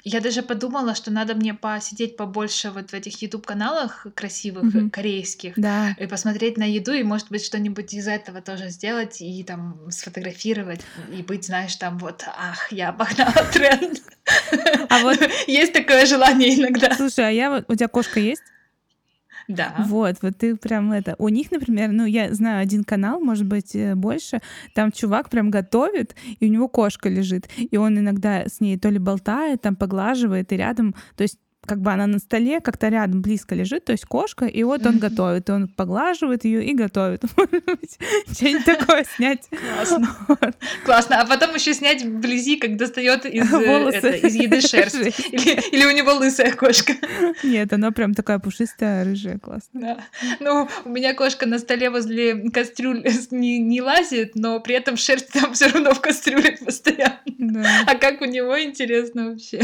Я 0.07 0.21
даже 0.21 0.43
подумала, 0.43 0.95
что 0.95 1.11
надо 1.11 1.35
мне 1.35 1.55
посидеть 1.55 2.19
побольше 2.19 2.71
вот 2.71 2.91
в 2.91 2.95
этих 2.95 3.23
YouTube 3.23 3.47
каналах 3.47 4.07
красивых 4.15 4.65
mm-hmm. 4.65 4.91
корейских 4.91 5.55
да. 5.57 5.97
и 5.99 6.07
посмотреть 6.07 6.59
на 6.59 6.65
еду 6.65 6.93
и 6.93 7.03
может 7.03 7.31
быть 7.31 7.43
что-нибудь 7.43 7.95
из 7.95 8.07
этого 8.07 8.43
тоже 8.43 8.69
сделать 8.69 9.23
и 9.23 9.43
там 9.45 9.81
сфотографировать 9.91 10.83
и 11.11 11.23
быть, 11.23 11.47
знаешь, 11.47 11.75
там 11.77 11.97
вот, 11.97 12.23
ах, 12.27 12.71
я 12.71 12.91
обогнала 12.91 13.47
тренд. 13.51 14.03
А 14.91 14.99
вот 15.01 15.19
есть 15.47 15.73
такое 15.73 16.05
желание 16.05 16.55
иногда. 16.55 16.95
Слушай, 16.95 17.29
а 17.29 17.31
я 17.31 17.51
вот 17.51 17.65
у 17.69 17.75
тебя 17.75 17.89
кошка 17.89 18.21
есть? 18.21 18.43
Да. 19.49 19.75
Вот, 19.87 20.17
вот 20.23 20.37
ты 20.39 20.57
прям 20.57 20.93
это. 20.93 21.15
У 21.19 21.29
них, 21.29 21.51
например, 21.51 21.93
ну, 21.93 22.05
я 22.07 22.33
знаю 22.33 22.63
один 22.63 22.85
канал, 22.85 23.21
может 23.21 23.47
быть, 23.47 23.75
э, 23.75 23.95
больше. 23.95 24.41
Там 24.75 24.93
чувак 24.93 25.31
прям 25.31 25.51
готовит, 25.51 26.15
и 26.41 26.47
у 26.47 26.51
него 26.51 26.69
кошка 26.69 27.09
лежит. 27.09 27.49
И 27.57 27.77
он 27.77 27.99
иногда 27.99 28.47
с 28.47 28.61
ней 28.61 28.79
то 28.79 28.89
ли 28.89 28.99
болтает, 28.99 29.63
там 29.63 29.77
поглаживает, 29.77 30.53
и 30.53 30.57
рядом, 30.57 30.95
то 31.17 31.23
есть 31.23 31.39
как 31.67 31.81
бы 31.81 31.93
она 31.93 32.07
на 32.07 32.19
столе 32.19 32.61
как-то 32.61 32.89
рядом 32.89 33.23
близко 33.23 33.55
лежит, 33.55 33.85
то 33.85 33.93
есть 33.93 34.05
кошка, 34.05 34.47
и 34.47 34.63
вот 34.63 34.85
он 34.87 34.99
готовит, 34.99 35.49
он 35.51 35.69
поглаживает 35.69 36.45
ее 36.45 36.65
и 36.65 36.75
готовит. 36.75 37.23
Что-нибудь 38.33 38.65
такое 38.65 39.05
снять. 39.17 39.49
Классно. 39.49 40.17
Классно. 40.85 41.21
А 41.21 41.27
потом 41.27 41.55
еще 41.55 41.75
снять 41.75 42.03
вблизи, 42.03 42.57
как 42.57 42.77
достает 42.77 43.27
из, 43.27 43.53
э, 43.53 43.91
это, 43.93 44.11
из 44.11 44.35
еды 44.35 44.61
шерсть. 44.61 44.95
Или, 44.95 45.61
или 45.71 45.85
у 45.85 45.91
него 45.91 46.15
лысая 46.15 46.53
кошка. 46.53 46.95
Нет, 47.43 47.73
она 47.73 47.91
прям 47.91 48.15
такая 48.15 48.39
пушистая, 48.39 49.05
рыжая, 49.05 49.39
классная. 49.39 49.83
Да. 49.83 49.99
Ну, 50.41 50.69
у 50.85 50.89
меня 50.89 51.15
кошка 51.15 51.47
на 51.47 51.59
столе 51.59 51.91
возле 51.91 52.51
кастрюли 52.51 53.11
не, 53.31 53.59
не 53.59 53.81
лазит, 53.81 54.35
но 54.35 54.61
при 54.61 54.75
этом 54.75 54.97
шерсть 54.97 55.33
там 55.33 55.55
все 55.55 55.69
равно 55.69 55.95
в 55.95 56.01
кастрюле 56.01 56.59
постоянно. 56.65 57.19
Да. 57.27 57.85
А 57.87 57.95
как 57.97 58.21
у 58.21 58.25
него 58.25 58.61
интересно 58.61 59.31
вообще? 59.31 59.61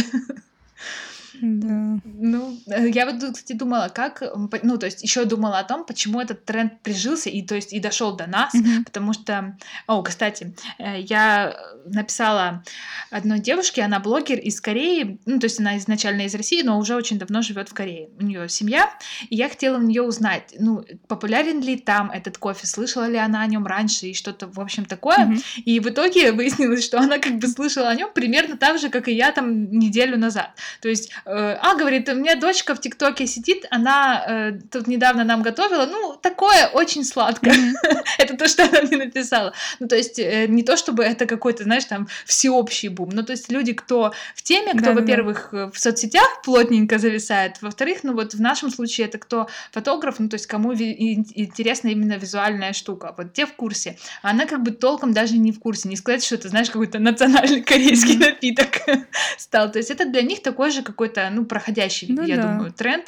Да. 1.35 1.99
Ну, 2.05 2.59
э, 2.67 2.89
я 2.91 3.07
вот, 3.07 3.17
кстати, 3.35 3.53
думала, 3.53 3.91
как, 3.93 4.23
ну, 4.63 4.79
то 4.79 4.87
есть 4.87 5.03
еще 5.03 5.25
думала 5.25 5.59
о 5.59 5.65
том, 5.65 5.85
почему 5.85 6.21
этот 6.21 6.45
тренд 6.45 6.81
прижился 6.83 7.31
и, 7.31 7.43
то 7.43 7.55
есть, 7.55 7.73
и 7.73 7.81
дошел 7.81 8.17
до 8.17 8.27
нас, 8.27 8.55
mm-hmm. 8.55 8.85
потому 8.85 9.13
что, 9.13 9.57
о, 9.87 10.03
кстати, 10.03 10.55
э, 10.79 11.01
я 11.01 11.57
написала 11.87 12.63
одной 13.11 13.41
девушке, 13.41 13.83
она 13.83 14.01
блогер 14.01 14.39
из 14.39 14.61
Кореи, 14.61 15.19
ну, 15.27 15.39
то 15.39 15.45
есть 15.45 15.61
она 15.61 15.79
изначально 15.79 16.23
из 16.23 16.35
России, 16.35 16.63
но 16.63 16.79
уже 16.79 16.95
очень 16.95 17.19
давно 17.19 17.43
живет 17.43 17.69
в 17.69 17.75
Корее. 17.75 18.11
У 18.19 18.23
нее 18.23 18.49
семья, 18.49 18.91
и 19.29 19.37
я 19.37 19.49
хотела 19.49 19.79
у 19.79 19.83
нее 19.83 20.03
узнать, 20.03 20.55
ну, 20.59 20.85
популярен 21.09 21.61
ли 21.61 21.77
там 21.77 22.11
этот 22.11 22.39
кофе, 22.39 22.67
слышала 22.67 23.07
ли 23.07 23.17
она 23.17 23.43
о 23.43 23.47
нем 23.47 23.67
раньше 23.67 24.07
и 24.07 24.15
что-то, 24.15 24.47
в 24.49 24.61
общем, 24.61 24.85
такое. 24.85 25.27
Mm-hmm. 25.27 25.63
И 25.65 25.81
в 25.81 25.89
итоге 25.89 26.33
выяснилось, 26.41 26.85
что 26.85 26.99
она 26.99 27.19
как 27.19 27.39
бы 27.39 27.49
слышала 27.49 27.89
о 27.89 27.95
нем 27.95 28.11
примерно 28.13 28.57
так 28.57 28.79
же, 28.79 28.89
как 28.89 29.09
и 29.09 29.15
я 29.15 29.33
там 29.33 29.71
неделю 29.71 30.19
назад. 30.19 30.51
То 30.81 30.89
есть 30.89 31.11
а, 31.25 31.75
говорит, 31.75 32.09
у 32.09 32.15
меня 32.15 32.35
дочка 32.37 32.75
в 32.75 32.81
ТикТоке 32.81 33.27
сидит, 33.27 33.67
она 33.71 34.25
э, 34.27 34.53
тут 34.71 34.87
недавно 34.87 35.25
нам 35.25 35.43
готовила, 35.43 35.87
ну, 35.87 36.17
такое 36.21 36.67
очень 36.69 37.05
сладкое. 37.05 37.55
это 38.19 38.37
то, 38.37 38.49
что 38.49 38.65
она 38.65 38.83
мне 38.83 38.97
написала. 38.97 39.53
Ну, 39.79 39.89
то 39.89 39.97
есть, 39.97 40.19
э, 40.19 40.47
не 40.49 40.63
то 40.63 40.77
чтобы 40.77 41.05
это 41.05 41.27
какой-то, 41.27 41.65
знаешь, 41.65 41.85
там, 41.85 42.09
всеобщий 42.27 42.89
бум. 42.89 43.11
Ну, 43.13 43.23
то 43.23 43.33
есть, 43.33 43.51
люди, 43.51 43.73
кто 43.73 44.13
в 44.35 44.43
теме, 44.43 44.75
кто, 44.75 44.93
во-первых, 44.93 45.53
в 45.53 45.75
соцсетях 45.75 46.43
плотненько 46.45 46.99
зависает, 46.99 47.61
во-вторых, 47.61 47.99
ну, 48.03 48.15
вот 48.15 48.35
в 48.35 48.41
нашем 48.41 48.71
случае 48.71 49.07
это 49.07 49.19
кто 49.19 49.49
фотограф, 49.73 50.19
ну, 50.19 50.29
то 50.29 50.35
есть, 50.35 50.47
кому 50.47 50.73
интересна 50.75 51.89
именно 51.89 52.15
визуальная 52.15 52.73
штука. 52.73 53.15
Вот 53.17 53.33
те 53.33 53.47
в 53.47 53.53
курсе. 53.55 53.99
А 54.23 54.31
она 54.31 54.47
как 54.47 54.63
бы 54.63 54.71
толком 54.71 55.13
даже 55.13 55.37
не 55.37 55.53
в 55.53 55.59
курсе. 55.59 55.89
Не 55.89 55.97
сказать, 55.97 56.25
что 56.25 56.37
это, 56.37 56.49
знаешь, 56.49 56.71
какой-то 56.71 56.99
национальный 56.99 57.63
корейский 57.63 58.17
напиток 58.17 58.83
стал. 59.39 59.71
То 59.71 59.79
есть, 59.79 59.91
это 59.91 60.05
для 60.05 60.23
них 60.23 60.43
такой 60.43 60.71
же 60.71 60.83
какой-то, 60.83 61.10
ну, 61.31 61.45
проходящий, 61.45 62.09
ну, 62.11 62.23
я 62.23 62.37
да. 62.37 62.53
думаю, 62.53 62.73
тренд, 62.73 63.07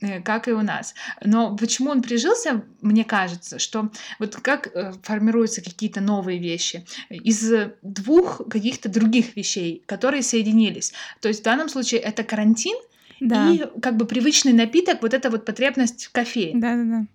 э, 0.00 0.20
как 0.20 0.48
и 0.48 0.52
у 0.52 0.62
нас. 0.62 0.94
Но 1.24 1.56
почему 1.56 1.90
он 1.90 2.02
прижился, 2.02 2.62
мне 2.80 3.04
кажется, 3.04 3.58
что 3.58 3.90
вот 4.18 4.36
как 4.36 4.68
э, 4.74 4.92
формируются 5.02 5.62
какие-то 5.62 6.00
новые 6.00 6.38
вещи 6.38 6.86
из 7.10 7.52
двух 7.82 8.42
каких-то 8.48 8.88
других 8.88 9.36
вещей, 9.36 9.82
которые 9.86 10.22
соединились. 10.22 10.92
То 11.20 11.28
есть 11.28 11.40
в 11.40 11.44
данном 11.44 11.68
случае 11.68 12.00
это 12.00 12.24
карантин 12.24 12.76
да. 13.20 13.50
и 13.50 13.62
как 13.80 13.96
бы 13.96 14.06
привычный 14.06 14.52
напиток, 14.52 15.02
вот 15.02 15.14
эта 15.14 15.30
вот 15.30 15.44
потребность 15.44 16.06
в 16.06 16.12
кофе. 16.12 16.52
Да-да-да. 16.54 17.06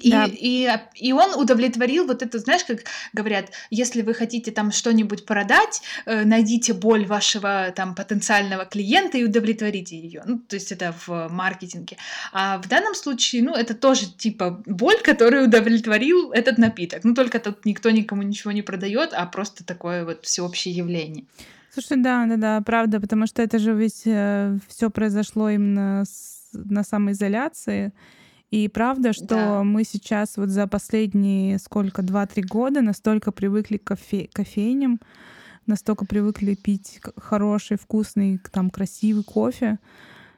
И, 0.00 0.10
да. 0.10 0.28
и, 0.30 0.68
и 0.94 1.12
он 1.12 1.34
удовлетворил 1.34 2.06
вот 2.06 2.22
это, 2.22 2.38
знаешь, 2.38 2.64
как 2.64 2.84
говорят, 3.12 3.50
если 3.70 4.02
вы 4.02 4.14
хотите 4.14 4.52
там 4.52 4.70
что-нибудь 4.70 5.26
продать, 5.26 5.82
э, 6.06 6.24
найдите 6.24 6.72
боль 6.74 7.06
вашего 7.06 7.72
там 7.74 7.94
потенциального 7.94 8.64
клиента 8.66 9.18
и 9.18 9.24
удовлетворите 9.24 9.96
ее. 9.96 10.22
Ну, 10.26 10.38
то 10.38 10.54
есть 10.54 10.70
это 10.70 10.94
в 11.06 11.28
маркетинге. 11.28 11.96
А 12.32 12.58
в 12.58 12.68
данном 12.68 12.94
случае, 12.94 13.42
ну, 13.42 13.54
это 13.54 13.74
тоже 13.74 14.06
типа 14.06 14.62
боль, 14.64 15.00
которую 15.02 15.48
удовлетворил 15.48 16.30
этот 16.30 16.56
напиток. 16.58 17.02
Ну, 17.02 17.14
только 17.14 17.40
тут 17.40 17.64
никто 17.64 17.90
никому 17.90 18.22
ничего 18.22 18.52
не 18.52 18.62
продает, 18.62 19.10
а 19.12 19.26
просто 19.26 19.64
такое 19.64 20.04
вот 20.04 20.24
всеобщее 20.24 20.74
явление. 20.74 21.24
Слушай, 21.72 22.00
да, 22.00 22.24
да, 22.26 22.36
да, 22.36 22.60
правда, 22.60 23.00
потому 23.00 23.26
что 23.26 23.42
это 23.42 23.58
же 23.58 23.72
ведь 23.72 24.02
э, 24.04 24.56
все 24.68 24.90
произошло 24.90 25.50
именно 25.50 26.04
с, 26.06 26.50
на 26.52 26.84
самоизоляции. 26.84 27.92
И 28.54 28.68
правда, 28.68 29.12
что 29.12 29.26
да. 29.26 29.62
мы 29.64 29.82
сейчас 29.82 30.36
вот 30.36 30.48
за 30.48 30.68
последние 30.68 31.58
сколько, 31.58 32.02
два-три 32.02 32.44
года 32.44 32.82
настолько 32.82 33.32
привыкли 33.32 33.78
к 33.78 33.84
кофе, 33.88 34.28
кофейням, 34.32 35.00
настолько 35.66 36.06
привыкли 36.06 36.54
пить 36.54 37.00
хороший, 37.16 37.76
вкусный, 37.76 38.38
там, 38.52 38.70
красивый 38.70 39.24
кофе, 39.24 39.80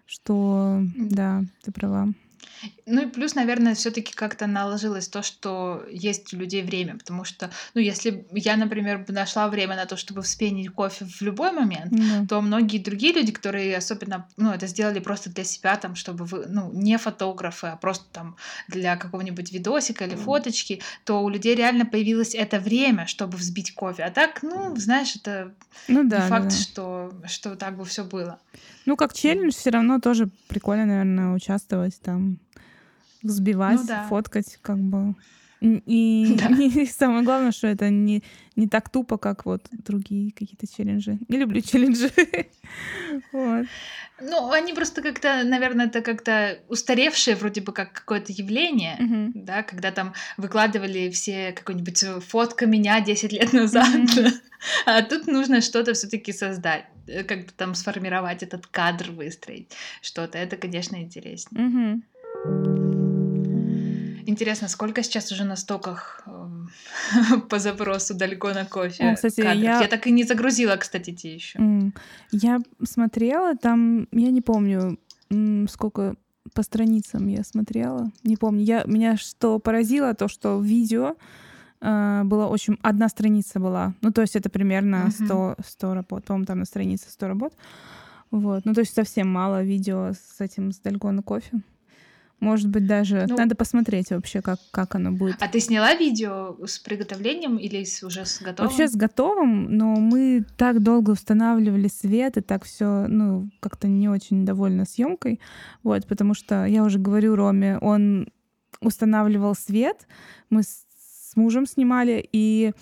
что 0.07 0.81
да, 0.96 1.44
ты 1.62 1.72
права. 1.72 2.09
Ну 2.87 3.03
и 3.03 3.07
плюс, 3.07 3.35
наверное, 3.35 3.75
все-таки 3.75 4.12
как-то 4.14 4.46
наложилось 4.46 5.09
то, 5.09 5.22
что 5.22 5.85
есть 5.90 6.33
у 6.33 6.37
людей 6.37 6.62
время, 6.62 6.96
потому 6.96 7.25
что, 7.25 7.51
ну, 7.75 7.81
если 7.81 8.25
я, 8.31 8.57
например, 8.57 9.05
нашла 9.09 9.49
время 9.49 9.75
на 9.75 9.87
то, 9.87 9.96
чтобы 9.96 10.22
вспенить 10.22 10.70
кофе 10.70 11.05
в 11.05 11.20
любой 11.20 11.51
момент, 11.51 11.92
mm. 11.92 12.29
то 12.29 12.40
многие 12.40 12.79
другие 12.79 13.12
люди, 13.12 13.33
которые 13.33 13.77
особенно, 13.77 14.29
ну, 14.37 14.53
это 14.53 14.68
сделали 14.68 15.01
просто 15.01 15.31
для 15.31 15.42
себя, 15.42 15.75
там, 15.77 15.96
чтобы 15.96 16.25
вы, 16.27 16.46
ну, 16.46 16.70
не 16.72 16.96
фотографы, 16.96 17.66
а 17.66 17.77
просто 17.77 18.05
там 18.12 18.37
для 18.68 18.96
какого-нибудь 18.96 19.51
видосика 19.51 20.05
или 20.05 20.14
фоточки, 20.14 20.81
то 21.05 21.25
у 21.25 21.29
людей 21.29 21.57
реально 21.57 21.87
появилось 21.87 22.37
это 22.37 22.61
время, 22.61 23.09
чтобы 23.09 23.37
взбить 23.37 23.75
кофе. 23.75 24.05
А 24.05 24.11
так, 24.12 24.44
ну, 24.44 24.77
знаешь, 24.77 25.16
это 25.16 25.53
ну, 25.88 26.09
да, 26.09 26.22
не 26.22 26.29
факт, 26.29 26.44
да, 26.44 26.51
да. 26.51 26.57
что 26.57 27.12
что 27.27 27.57
так 27.57 27.77
бы 27.77 27.85
все 27.85 28.05
было. 28.05 28.38
Ну, 28.85 28.96
как 28.96 29.12
челлендж, 29.12 29.53
все 29.55 29.70
равно 29.70 29.99
тоже 29.99 30.29
прикольно, 30.46 30.87
наверное, 30.87 31.35
участвовать 31.35 32.01
там 32.01 32.38
взбивать, 33.22 33.81
ну, 33.81 33.87
да. 33.87 34.07
фоткать, 34.09 34.59
как 34.62 34.79
бы. 34.79 35.14
И, 35.61 36.37
да. 36.38 36.48
и 36.62 36.87
самое 36.87 37.24
главное, 37.24 37.52
что 37.52 37.66
это 37.66 37.88
не, 37.90 38.22
не 38.57 38.68
так 38.68 38.90
тупо, 38.90 39.18
как 39.18 39.46
вот 39.46 39.66
другие 39.70 40.33
какие-то 40.33 40.66
челленджи. 40.66 41.18
Не 41.29 41.38
люблю 41.38 41.61
челленджи. 41.61 42.11
вот. 43.33 43.66
Ну, 44.20 44.50
они 44.50 44.72
просто 44.72 45.02
как-то, 45.02 45.42
наверное, 45.44 45.87
это 45.87 46.00
как-то 46.00 46.59
устаревшее 46.68 47.37
вроде 47.37 47.61
бы 47.61 47.72
как 47.72 47.92
какое-то 47.92 48.33
явление, 48.33 48.96
uh-huh. 48.98 49.33
да, 49.35 49.62
когда 49.62 49.90
там 49.90 50.14
выкладывали 50.38 51.11
все 51.11 51.52
какой-нибудь 51.52 52.02
фотка 52.26 52.64
меня 52.64 53.02
10 53.02 53.33
лет 53.33 53.52
назад, 53.52 53.94
uh-huh. 53.94 54.33
а 54.87 55.02
тут 55.02 55.26
нужно 55.26 55.61
что-то 55.61 55.92
все 55.92 56.09
таки 56.09 56.33
создать, 56.33 56.87
э, 57.07 57.24
как-то 57.24 57.52
там 57.52 57.74
сформировать 57.74 58.42
этот 58.42 58.66
кадр, 58.66 59.11
выстроить 59.11 59.70
что-то. 60.00 60.38
Это, 60.38 60.57
конечно, 60.57 60.96
интереснее. 60.96 61.66
Uh-huh. 61.66 62.02
Интересно, 64.37 64.68
сколько 64.68 65.03
сейчас 65.03 65.33
уже 65.33 65.44
на 65.44 65.57
стоках 65.57 66.22
э, 66.27 67.38
по 67.49 67.59
запросу 67.59 68.14
далеко 68.14 68.53
на 68.53 68.66
кофе? 68.66 69.12
О, 69.12 69.14
кстати, 69.14 69.40
я... 69.40 69.81
я 69.81 69.88
так 69.88 70.07
и 70.07 70.11
не 70.11 70.25
загрузила, 70.25 70.77
кстати, 70.77 71.14
те 71.14 71.35
еще. 71.35 71.59
Mm. 71.59 71.92
Я 72.33 72.61
смотрела, 72.85 73.57
там, 73.57 74.07
я 74.12 74.31
не 74.31 74.42
помню, 74.42 74.99
сколько 75.70 76.16
по 76.53 76.62
страницам 76.62 77.29
я 77.29 77.44
смотрела, 77.44 78.12
не 78.25 78.37
помню. 78.37 78.62
Я, 78.62 78.85
меня 78.87 79.16
что 79.16 79.59
поразило, 79.59 80.12
то, 80.12 80.29
что 80.29 80.61
видео 80.61 81.16
э, 81.81 82.22
была 82.25 82.49
очень... 82.49 82.77
Одна 82.83 83.09
страница 83.09 83.59
была. 83.59 83.94
Ну, 84.03 84.12
то 84.12 84.20
есть 84.20 84.37
это 84.37 84.51
примерно 84.51 85.11
100, 85.11 85.57
100 85.64 85.94
работ. 85.94 86.25
По-моему, 86.27 86.44
там 86.44 86.59
на 86.59 86.66
странице 86.66 87.09
100 87.09 87.27
работ. 87.27 87.55
Вот. 88.31 88.66
Ну, 88.66 88.75
то 88.75 88.81
есть 88.81 88.92
совсем 88.92 89.33
мало 89.33 89.62
видео 89.62 90.12
с 90.12 90.42
этим, 90.42 90.72
с 90.72 90.79
Дальгона 90.81 91.22
кофе. 91.22 91.62
Может 92.40 92.68
быть, 92.68 92.87
даже 92.87 93.27
ну, 93.29 93.37
надо 93.37 93.55
посмотреть 93.55 94.11
вообще, 94.11 94.42
как, 94.42 94.59
как 94.70 94.94
оно 94.94 95.11
будет. 95.11 95.37
А 95.40 95.49
ты 95.49 95.59
сняла 95.59 95.94
видео 95.94 96.57
с 96.66 96.79
приготовлением 96.79 97.57
или 97.57 97.83
с, 97.83 98.03
уже 98.03 98.27
с 98.27 98.42
готовым? 98.42 98.70
Вообще 98.70 98.88
с 98.88 98.94
готовым, 98.94 99.75
но 99.75 99.96
мы 99.96 100.44
так 100.59 100.83
долго 100.83 101.12
устанавливали 101.12 101.88
свет 101.88 102.37
и 102.37 102.42
так 102.42 102.64
все, 102.64 103.07
ну, 103.09 103.49
как-то 103.61 103.88
не 103.88 104.09
очень 104.11 104.44
довольна 104.44 104.85
съемкой. 104.85 105.40
Вот, 105.83 106.07
потому 106.07 106.35
что 106.35 106.66
я 106.66 106.85
уже 106.85 106.99
говорю 106.99 107.37
Роме, 107.37 107.79
он 107.79 108.29
устанавливал 108.81 109.55
свет, 109.55 110.07
мы 110.51 110.62
с 110.62 110.85
мужем 111.37 111.66
снимали, 111.66 112.27
и 112.33 112.72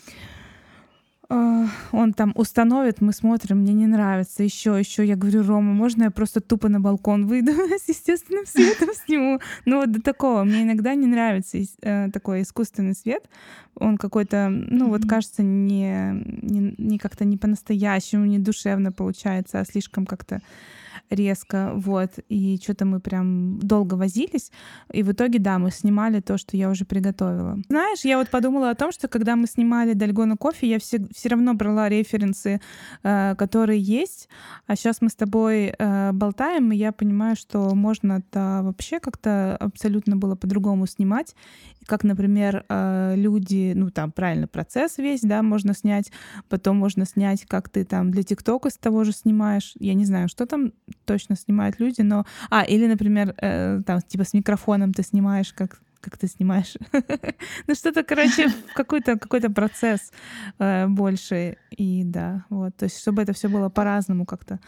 он 1.28 2.12
там 2.12 2.32
установит, 2.34 3.00
мы 3.00 3.12
смотрим, 3.12 3.58
мне 3.58 3.72
не 3.72 3.86
нравится, 3.86 4.42
еще, 4.42 4.78
еще. 4.78 5.04
Я 5.04 5.16
говорю, 5.16 5.42
Рома, 5.42 5.72
можно 5.72 6.04
я 6.04 6.10
просто 6.10 6.40
тупо 6.40 6.68
на 6.68 6.80
балкон 6.80 7.26
выйду 7.26 7.52
с 7.84 7.88
естественным 7.88 8.46
светом 8.46 8.90
сниму? 9.06 9.40
Ну 9.64 9.80
вот 9.80 9.92
до 9.92 10.02
такого. 10.02 10.44
Мне 10.44 10.62
иногда 10.62 10.94
не 10.94 11.06
нравится 11.06 11.58
э, 11.82 12.10
такой 12.12 12.42
искусственный 12.42 12.94
свет. 12.94 13.28
Он 13.74 13.96
какой-то, 13.96 14.48
ну 14.50 14.88
вот 14.88 15.06
кажется, 15.06 15.42
не, 15.42 16.12
не, 16.42 16.74
не 16.78 16.98
как-то 16.98 17.24
не 17.24 17.36
по-настоящему, 17.36 18.24
не 18.26 18.38
душевно 18.38 18.92
получается, 18.92 19.60
а 19.60 19.64
слишком 19.64 20.06
как-то 20.06 20.40
резко, 21.10 21.72
вот, 21.74 22.10
и 22.28 22.58
что-то 22.62 22.84
мы 22.84 23.00
прям 23.00 23.58
долго 23.58 23.94
возились, 23.94 24.50
и 24.92 25.02
в 25.02 25.12
итоге, 25.12 25.38
да, 25.38 25.58
мы 25.58 25.70
снимали 25.70 26.20
то, 26.20 26.38
что 26.38 26.56
я 26.56 26.70
уже 26.70 26.84
приготовила. 26.84 27.58
Знаешь, 27.68 28.04
я 28.04 28.18
вот 28.18 28.30
подумала 28.30 28.70
о 28.70 28.74
том, 28.74 28.92
что 28.92 29.08
когда 29.08 29.36
мы 29.36 29.46
снимали 29.46 29.92
Дальгона 29.94 30.36
кофе, 30.36 30.68
я 30.68 30.78
все, 30.78 31.04
все 31.14 31.28
равно 31.28 31.54
брала 31.54 31.88
референсы, 31.88 32.60
э, 33.02 33.34
которые 33.36 33.80
есть, 33.80 34.28
а 34.66 34.76
сейчас 34.76 35.00
мы 35.00 35.08
с 35.08 35.14
тобой 35.14 35.74
э, 35.78 36.12
болтаем, 36.12 36.72
и 36.72 36.76
я 36.76 36.92
понимаю, 36.92 37.36
что 37.36 37.74
можно 37.74 38.22
это 38.26 38.60
вообще 38.62 39.00
как-то 39.00 39.56
абсолютно 39.56 40.16
было 40.16 40.36
по-другому 40.36 40.86
снимать, 40.86 41.34
как, 41.86 42.04
например, 42.04 42.64
э, 42.68 43.14
люди, 43.16 43.72
ну, 43.74 43.90
там, 43.90 44.12
правильно, 44.12 44.48
процесс 44.48 44.98
весь, 44.98 45.20
да, 45.20 45.42
можно 45.42 45.74
снять, 45.74 46.10
потом 46.48 46.76
можно 46.76 47.04
снять, 47.04 47.44
как 47.46 47.68
ты 47.68 47.84
там 47.84 48.10
для 48.10 48.22
ТикТока 48.22 48.70
с 48.70 48.78
того 48.78 49.04
же 49.04 49.12
снимаешь, 49.12 49.74
я 49.78 49.94
не 49.94 50.04
знаю, 50.04 50.28
что 50.28 50.46
там 50.46 50.72
точно 51.04 51.36
снимают 51.36 51.80
люди, 51.80 52.02
но... 52.02 52.24
А, 52.50 52.62
или, 52.62 52.86
например, 52.86 53.34
э, 53.40 53.80
там, 53.86 54.00
типа 54.00 54.24
с 54.24 54.34
микрофоном 54.34 54.92
ты 54.92 55.02
снимаешь, 55.02 55.52
как 55.52 55.80
как 56.04 56.18
ты 56.18 56.28
снимаешь. 56.28 56.74
ну 57.66 57.74
что-то, 57.74 58.02
короче, 58.02 58.50
какой-то 58.74 59.18
какой-то 59.18 59.48
процесс 59.48 60.12
э, 60.58 60.86
больше. 60.86 61.56
И 61.70 62.02
да, 62.04 62.44
вот. 62.50 62.76
То 62.76 62.84
есть, 62.84 63.00
чтобы 63.00 63.22
это 63.22 63.32
все 63.32 63.48
было 63.48 63.70
по-разному 63.70 64.26
как-то 64.26 64.60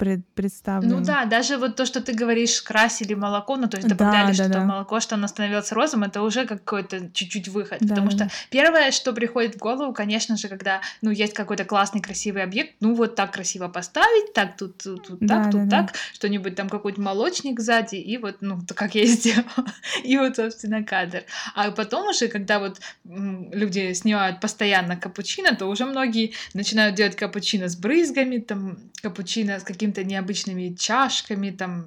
пред, 0.00 0.26
представлено. 0.34 0.96
Ну 0.96 1.04
да, 1.04 1.26
даже 1.26 1.58
вот 1.58 1.76
то, 1.76 1.84
что 1.84 2.00
ты 2.00 2.14
говоришь, 2.14 2.62
красили 2.62 3.12
молоко, 3.12 3.56
ну 3.56 3.68
то 3.68 3.76
есть 3.76 3.86
добавляли 3.86 4.28
да, 4.28 4.32
что 4.32 4.48
да, 4.48 4.54
да. 4.60 4.64
молоко, 4.64 4.98
что 4.98 5.16
оно 5.16 5.28
становилось 5.28 5.70
розовым, 5.72 6.04
это 6.08 6.22
уже 6.22 6.46
какой-то 6.46 7.10
чуть-чуть 7.12 7.48
выход. 7.48 7.80
Да, 7.80 7.88
потому 7.88 8.10
да. 8.10 8.16
что 8.16 8.36
первое, 8.48 8.92
что 8.92 9.12
приходит 9.12 9.56
в 9.56 9.58
голову, 9.58 9.92
конечно 9.92 10.38
же, 10.38 10.48
когда, 10.48 10.80
ну, 11.02 11.10
есть 11.10 11.34
какой-то 11.34 11.66
классный, 11.66 12.00
красивый 12.00 12.42
объект, 12.42 12.76
ну 12.80 12.94
вот 12.94 13.14
так 13.14 13.32
красиво 13.32 13.68
поставить, 13.68 14.32
так 14.32 14.56
тут, 14.56 14.78
тут, 14.78 15.06
тут 15.06 15.18
да, 15.20 15.44
так, 15.44 15.52
тут 15.52 15.68
да, 15.68 15.82
так, 15.82 15.92
да. 15.92 15.98
что-нибудь 16.14 16.54
там 16.54 16.70
какой-нибудь 16.70 17.04
молочник 17.04 17.60
сзади, 17.60 17.96
и 17.96 18.16
вот, 18.16 18.36
ну, 18.40 18.58
то, 18.66 18.72
как 18.72 18.94
я 18.94 19.02
и 19.02 19.06
сделала, 19.18 19.66
и 20.02 20.16
вот, 20.16 20.36
собственно, 20.36 20.82
кадр. 20.82 21.24
А 21.54 21.72
потом 21.72 22.08
уже, 22.08 22.28
когда 22.28 22.58
вот 22.58 22.80
люди 23.04 23.92
снимают 23.92 24.40
постоянно 24.40 24.96
капучино, 24.96 25.54
то 25.54 25.66
уже 25.66 25.84
многие 25.84 26.32
начинают 26.54 26.94
делать 26.94 27.16
капучино 27.16 27.68
с 27.68 27.76
брызгами, 27.76 28.38
там, 28.38 28.78
капучино 29.02 29.60
с 29.60 29.62
каким 29.62 29.89
какими-то 29.90 30.04
необычными 30.04 30.74
чашками, 30.74 31.50
там, 31.50 31.86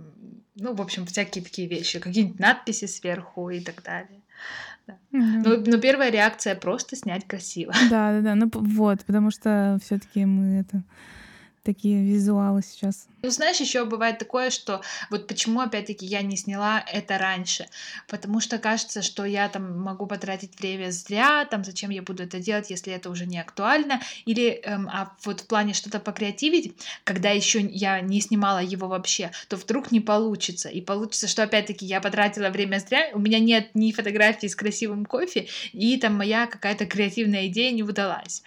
ну, 0.55 0.73
в 0.73 0.81
общем, 0.81 1.05
всякие 1.05 1.43
такие 1.43 1.67
вещи, 1.67 1.99
какие-нибудь 1.99 2.39
надписи 2.39 2.85
сверху 2.85 3.49
и 3.49 3.59
так 3.59 3.83
далее. 3.83 4.21
Да. 4.87 4.97
Мгм. 5.11 5.41
Но, 5.41 5.71
но 5.71 5.77
первая 5.79 6.11
реакция 6.11 6.55
просто 6.55 6.95
снять 6.95 7.25
красиво. 7.27 7.73
Да, 7.89 8.11
да, 8.11 8.21
да. 8.21 8.35
Ну 8.35 8.49
вот, 8.53 9.05
потому 9.05 9.31
что 9.31 9.77
все-таки 9.81 10.25
мы 10.25 10.59
это 10.59 10.83
такие 11.63 12.03
визуалы 12.03 12.61
сейчас. 12.61 13.07
Ну, 13.23 13.29
знаешь, 13.29 13.61
еще 13.61 13.85
бывает 13.85 14.17
такое, 14.19 14.49
что 14.49 14.81
вот 15.09 15.27
почему, 15.27 15.61
опять-таки, 15.61 16.05
я 16.05 16.21
не 16.21 16.35
сняла 16.35 16.83
это 16.91 17.17
раньше. 17.17 17.67
Потому 18.09 18.41
что 18.41 18.57
кажется, 18.57 19.01
что 19.01 19.23
я 19.23 19.47
там 19.47 19.79
могу 19.79 20.05
потратить 20.05 20.59
время 20.59 20.91
зря, 20.91 21.45
там, 21.45 21.63
зачем 21.63 21.89
я 21.89 22.01
буду 22.01 22.23
это 22.23 22.39
делать, 22.39 22.69
если 22.69 22.91
это 22.91 23.09
уже 23.09 23.25
не 23.25 23.39
актуально. 23.39 24.01
Или, 24.25 24.49
эм, 24.49 24.89
а 24.89 25.15
вот 25.23 25.39
в 25.39 25.47
плане 25.47 25.73
что-то 25.73 26.01
покреативить, 26.01 26.75
когда 27.05 27.29
еще 27.29 27.61
я 27.61 28.01
не 28.01 28.19
снимала 28.19 28.61
его 28.61 28.89
вообще, 28.89 29.31
то 29.47 29.55
вдруг 29.55 29.91
не 29.91 30.01
получится. 30.01 30.67
И 30.67 30.81
получится, 30.81 31.29
что, 31.29 31.43
опять-таки, 31.43 31.85
я 31.85 32.01
потратила 32.01 32.49
время 32.49 32.79
зря, 32.79 33.09
у 33.13 33.19
меня 33.19 33.39
нет 33.39 33.69
ни 33.73 33.93
фотографии 33.93 34.47
с 34.47 34.55
красивым 34.55 35.05
кофе, 35.05 35.47
и 35.71 35.95
там 35.95 36.17
моя 36.17 36.45
какая-то 36.45 36.85
креативная 36.85 37.47
идея 37.47 37.71
не 37.71 37.83
удалась. 37.83 38.43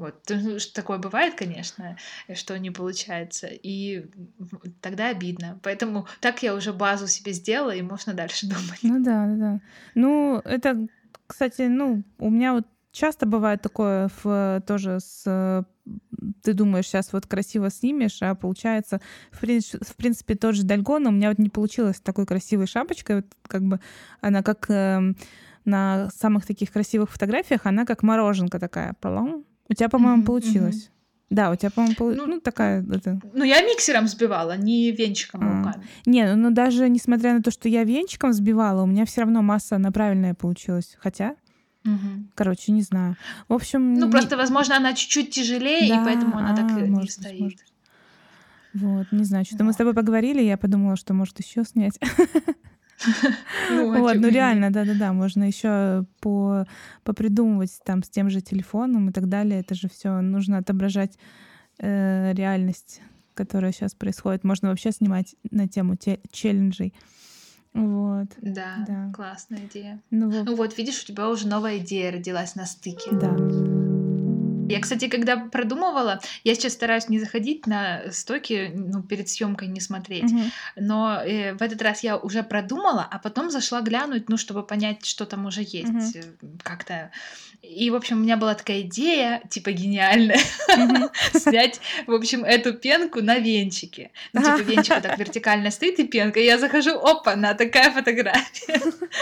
Вот, 0.00 0.14
ну, 0.30 0.58
что 0.58 0.74
такое 0.74 0.96
бывает, 0.98 1.34
конечно, 1.34 1.96
что 2.34 2.58
не 2.58 2.70
получается, 2.70 3.48
и 3.48 4.06
тогда 4.80 5.08
обидно. 5.08 5.60
Поэтому 5.62 6.06
так 6.20 6.42
я 6.42 6.54
уже 6.54 6.72
базу 6.72 7.06
себе 7.06 7.32
сделала, 7.32 7.72
и 7.72 7.82
можно 7.82 8.14
дальше 8.14 8.46
думать. 8.48 8.78
Ну 8.82 9.04
да, 9.04 9.26
да. 9.26 9.60
Ну, 9.94 10.40
это, 10.44 10.88
кстати, 11.26 11.62
ну, 11.68 12.02
у 12.18 12.30
меня 12.30 12.54
вот 12.54 12.66
часто 12.92 13.26
бывает 13.26 13.60
такое 13.62 14.10
в, 14.22 14.62
тоже 14.66 14.98
с... 15.00 15.22
э, 15.26 15.62
Ты 16.42 16.54
думаешь, 16.54 16.86
сейчас 16.86 17.12
вот 17.12 17.26
красиво 17.26 17.70
снимешь, 17.70 18.22
а 18.22 18.34
получается, 18.34 19.00
в 19.30 19.40
принципе, 19.40 19.84
в 19.84 19.94
принципе 19.96 20.34
тот 20.34 20.54
же 20.54 20.64
Дальгон, 20.64 21.06
у 21.06 21.10
меня 21.10 21.28
вот 21.28 21.38
не 21.38 21.50
получилось 21.50 22.00
такой 22.00 22.24
красивой 22.26 22.66
шапочкой, 22.66 23.16
вот 23.16 23.26
как 23.46 23.62
бы 23.62 23.80
она 24.20 24.42
как 24.42 24.70
эм, 24.70 25.16
на 25.64 26.08
самых 26.10 26.46
таких 26.46 26.72
красивых 26.72 27.10
фотографиях, 27.10 27.66
она 27.66 27.84
как 27.84 28.02
мороженка 28.02 28.58
такая. 28.58 28.94
Полом. 29.00 29.44
У 29.70 29.74
тебя, 29.74 29.88
по-моему, 29.88 30.16
Мгм, 30.18 30.26
получилось. 30.26 30.90
Да, 31.30 31.52
у 31.52 31.54
тебя, 31.54 31.70
по-моему, 31.70 31.94
полу- 31.94 32.14
Ну, 32.16 32.26
ну, 32.26 32.40
такая 32.40 32.82
это. 32.92 33.20
Ну, 33.32 33.44
я 33.44 33.62
миксером 33.62 34.08
сбивала, 34.08 34.56
не 34.56 34.90
венчиком 34.90 35.40
А. 35.44 35.58
руками. 35.58 35.86
Не, 36.04 36.34
ну, 36.34 36.48
ну 36.48 36.54
даже 36.54 36.88
несмотря 36.88 37.34
на 37.34 37.40
то, 37.42 37.52
что 37.52 37.68
я 37.68 37.84
венчиком 37.84 38.32
сбивала, 38.32 38.82
у 38.82 38.86
меня 38.86 39.04
все 39.06 39.20
равно 39.20 39.40
масса 39.40 39.76
она 39.76 39.92
правильная 39.92 40.34
получилась. 40.34 40.96
Хотя, 40.98 41.36
Мгм. 41.84 42.30
короче, 42.34 42.72
не 42.72 42.82
знаю. 42.82 43.16
В 43.48 43.52
общем, 43.52 43.94
Ну, 43.94 44.06
не- 44.06 44.10
просто, 44.10 44.36
возможно, 44.36 44.76
она 44.76 44.92
чуть-чуть 44.92 45.30
тжелее, 45.30 45.88
Да, 45.88 46.02
и 46.02 46.04
поэтому 46.04 46.36
она 46.36 46.52
так 46.56 46.66
а, 46.72 46.80
и 46.80 46.82
не 46.82 46.90
может 46.90 47.04
быть, 47.04 47.12
стоит. 47.12 47.40
может 47.40 47.58
вот, 48.72 49.06
не 49.12 49.24
знаю, 49.24 49.44
что-то 49.44 49.62
мы 49.64 49.68
Вот. 49.68 49.74
с 49.74 49.78
тобой 49.78 49.94
поговорили, 49.94 50.42
я 50.42 50.56
подумала, 50.56 50.96
что 50.96 51.14
может 51.14 51.38
еще 51.40 51.64
снять. 51.64 51.98
Ну, 53.70 53.98
Вот, 54.00 54.14
ну 54.16 54.28
реально, 54.28 54.70
да-да-да, 54.70 55.12
можно 55.12 55.44
еще 55.44 56.04
по 56.20 56.66
попридумывать 57.04 57.78
там 57.84 58.02
с 58.02 58.08
тем 58.10 58.30
же 58.30 58.40
телефоном 58.40 59.08
и 59.08 59.12
так 59.12 59.28
далее. 59.28 59.60
Это 59.60 59.74
же 59.74 59.88
все 59.88 60.20
нужно 60.20 60.58
отображать 60.58 61.18
э, 61.78 62.32
реальность, 62.34 63.00
которая 63.34 63.72
сейчас 63.72 63.94
происходит. 63.94 64.44
Можно 64.44 64.68
вообще 64.70 64.92
снимать 64.92 65.34
на 65.50 65.68
тему 65.68 65.96
те- 65.96 66.20
челленджей. 66.30 66.94
Вот. 67.72 68.26
Да, 68.42 68.84
Да. 68.86 69.12
классная 69.14 69.60
идея. 69.70 70.00
Ну 70.10 70.28
вот, 70.30 70.44
Ну 70.46 70.56
вот, 70.56 70.76
видишь, 70.76 71.02
у 71.02 71.06
тебя 71.06 71.28
уже 71.30 71.46
новая 71.46 71.78
идея 71.78 72.10
родилась 72.12 72.56
на 72.56 72.66
стыке. 72.66 73.10
да. 73.12 73.69
Я, 74.70 74.80
кстати, 74.80 75.08
когда 75.08 75.36
продумывала, 75.36 76.20
я 76.44 76.54
сейчас 76.54 76.72
стараюсь 76.72 77.08
не 77.08 77.18
заходить 77.18 77.66
на 77.66 78.10
стоки, 78.10 78.72
ну, 78.74 79.02
перед 79.02 79.28
съемкой 79.28 79.68
не 79.68 79.80
смотреть. 79.80 80.30
Мгм. 80.30 80.52
Но 80.76 81.20
э, 81.22 81.54
в 81.54 81.62
этот 81.62 81.82
раз 81.82 82.02
я 82.02 82.16
уже 82.16 82.42
продумала, 82.42 83.06
а 83.10 83.18
потом 83.18 83.50
зашла 83.50 83.80
глянуть, 83.80 84.28
ну, 84.28 84.36
чтобы 84.36 84.62
понять, 84.62 85.04
что 85.04 85.26
там 85.26 85.46
уже 85.46 85.62
есть. 85.62 86.16
Э, 86.16 86.22
Как-то. 86.62 87.10
И, 87.62 87.90
в 87.90 87.94
общем, 87.94 88.18
у 88.18 88.20
меня 88.20 88.38
была 88.38 88.54
такая 88.54 88.80
идея, 88.80 89.42
типа 89.50 89.72
гениальная, 89.72 90.40
снять, 91.34 91.80
в 92.06 92.12
общем, 92.12 92.42
эту 92.42 92.72
пенку 92.72 93.20
на 93.20 93.38
венчике. 93.38 94.12
Ну, 94.32 94.40
типа, 94.40 94.62
венчик 94.62 94.94
вот 94.94 95.02
так 95.02 95.18
вертикально 95.18 95.70
стоит, 95.70 95.98
и 95.98 96.06
пенка. 96.06 96.40
И 96.40 96.46
я 96.46 96.58
захожу, 96.58 96.92
опа, 96.98 97.36
на 97.36 97.52
такая 97.52 97.90
фотография. 97.90 98.80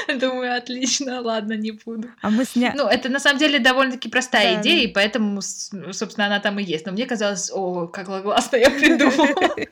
Думаю, 0.21 0.57
отлично, 0.57 1.21
ладно, 1.21 1.55
не 1.55 1.73
буду. 1.73 2.09
А 2.21 2.31
мы 2.31 2.45
сняли... 2.45 2.77
Ну, 2.77 2.87
это 2.87 3.09
на 3.09 3.19
самом 3.19 3.41
деле 3.41 3.59
довольно-таки 3.59 4.09
простая 4.09 4.61
идея, 4.61 4.85
и 4.85 4.93
поэтому, 4.93 5.38
с- 5.41 5.71
собственно, 5.93 6.27
она 6.27 6.41
там 6.41 6.59
и 6.59 6.63
есть. 6.65 6.87
Но 6.87 6.93
мне 6.93 7.07
казалось, 7.07 7.51
о, 7.53 7.87
как 7.87 8.07
классно 8.07 8.57
я 8.57 8.71
придумала. 8.71 9.55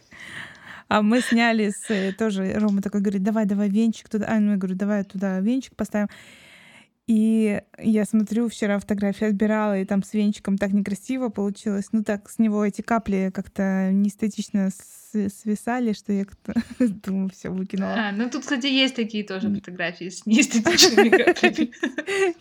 А 0.89 1.03
мы 1.03 1.21
сняли 1.21 1.71
с 1.71 1.91
э, 1.91 2.13
тоже 2.13 2.53
Рома 2.61 2.81
такой 2.81 3.01
говорит, 3.01 3.25
давай, 3.25 3.45
давай 3.45 3.69
венчик 3.69 4.09
туда. 4.09 4.27
А, 4.29 4.39
ну 4.39 4.53
я 4.53 4.57
говорю, 4.57 4.77
давай 4.77 5.03
туда 5.03 5.41
венчик 5.41 5.75
поставим. 5.75 6.07
И 7.07 7.61
я 7.79 8.05
смотрю, 8.05 8.49
вчера 8.49 8.81
фотографии 8.81 9.29
отбирала, 9.29 9.79
и 9.79 9.85
там 9.85 10.03
с 10.03 10.13
венчиком 10.13 10.59
так 10.59 10.73
некрасиво 10.73 11.29
получилось. 11.29 11.87
Ну 11.93 12.03
так, 12.03 12.29
с 12.29 12.41
него 12.41 12.65
эти 12.65 12.83
капли 12.83 13.31
как-то 13.33 13.91
неэстетично 13.93 14.71
свисали, 15.13 15.93
что 15.93 16.13
я 16.13 16.25
как-то 16.25 16.55
думаю, 16.85 17.31
все 17.31 17.51
выкинула. 17.51 18.09
А, 18.09 18.13
ну 18.13 18.29
тут, 18.29 18.43
кстати, 18.43 18.67
есть 18.67 18.97
такие 18.97 19.23
тоже 19.23 19.55
фотографии 19.55 20.09
с 20.09 20.27
неэстетичными 20.27 21.09
каплями. 21.11 21.71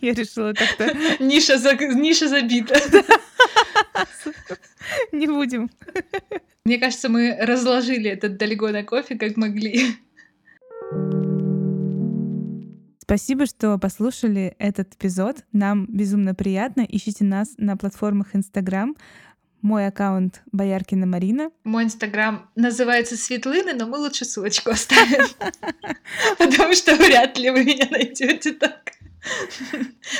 Я 0.00 0.12
решила 0.14 0.52
как-то 0.52 0.92
Ниша, 1.24 1.58
за- 1.58 1.76
ниша 1.76 2.28
забита. 2.28 2.74
не 5.12 5.26
будем. 5.28 5.70
Мне 6.64 6.78
кажется, 6.78 7.08
мы 7.08 7.36
разложили 7.40 8.10
этот 8.10 8.36
Дальгона 8.36 8.82
кофе 8.82 9.16
как 9.16 9.36
могли. 9.36 9.94
Спасибо, 13.06 13.46
что 13.46 13.78
послушали 13.78 14.56
этот 14.58 14.94
эпизод. 14.94 15.44
Нам 15.52 15.86
безумно 15.86 16.34
приятно. 16.34 16.80
Ищите 16.88 17.22
нас 17.24 17.54
на 17.56 17.76
платформах 17.76 18.34
Инстаграм. 18.34 18.96
Мой 19.62 19.86
аккаунт 19.86 20.42
Бояркина 20.50 21.06
Марина. 21.06 21.50
Мой 21.62 21.84
инстаграм 21.84 22.50
называется 22.56 23.16
Светлыны, 23.16 23.74
но 23.74 23.86
мы 23.86 23.98
лучше 23.98 24.24
ссылочку 24.24 24.70
оставим. 24.70 25.24
Потому 26.38 26.74
что 26.74 26.96
вряд 26.96 27.38
ли 27.38 27.50
вы 27.50 27.64
меня 27.64 27.86
найдете 27.90 28.52
так. 28.54 28.90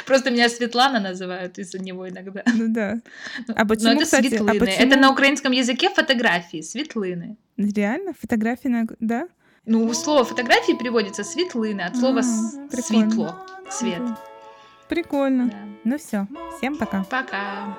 Просто 0.07 0.31
меня 0.31 0.49
Светлана 0.49 1.01
называют 1.01 1.59
из-за 1.59 1.81
него 1.81 2.09
иногда. 2.09 2.43
Ну 2.55 2.73
да. 2.73 3.01
Ну, 3.49 3.55
А 3.57 3.63
но 3.63 3.67
почему, 3.69 3.91
это 3.93 4.05
кстати, 4.05 4.27
а 4.27 4.31
светлыны. 4.31 4.59
почему- 4.61 4.87
Это 4.87 4.97
на 4.99 5.11
украинском 5.11 5.51
языке 5.53 5.91
фотографии, 5.91 6.61
светлыны. 6.61 7.37
Реально? 7.57 8.13
Фотографии 8.21 8.69
на... 8.69 8.87
Да? 9.01 9.29
Ну, 9.67 9.93
слово 9.95 10.25
фотографии 10.25 10.73
переводится 10.73 11.25
светлыны 11.25 11.83
от 11.83 11.97
слова 11.97 12.21
А, 12.21 12.69
прикольно. 12.69 13.11
светло, 13.11 13.37
свет. 13.69 14.03
Прикольно. 14.89 15.47
Да. 15.49 15.57
Ну 15.83 15.99
все. 15.99 16.29
Всем 16.57 16.77
пока. 16.77 17.05
Пока. 17.11 17.77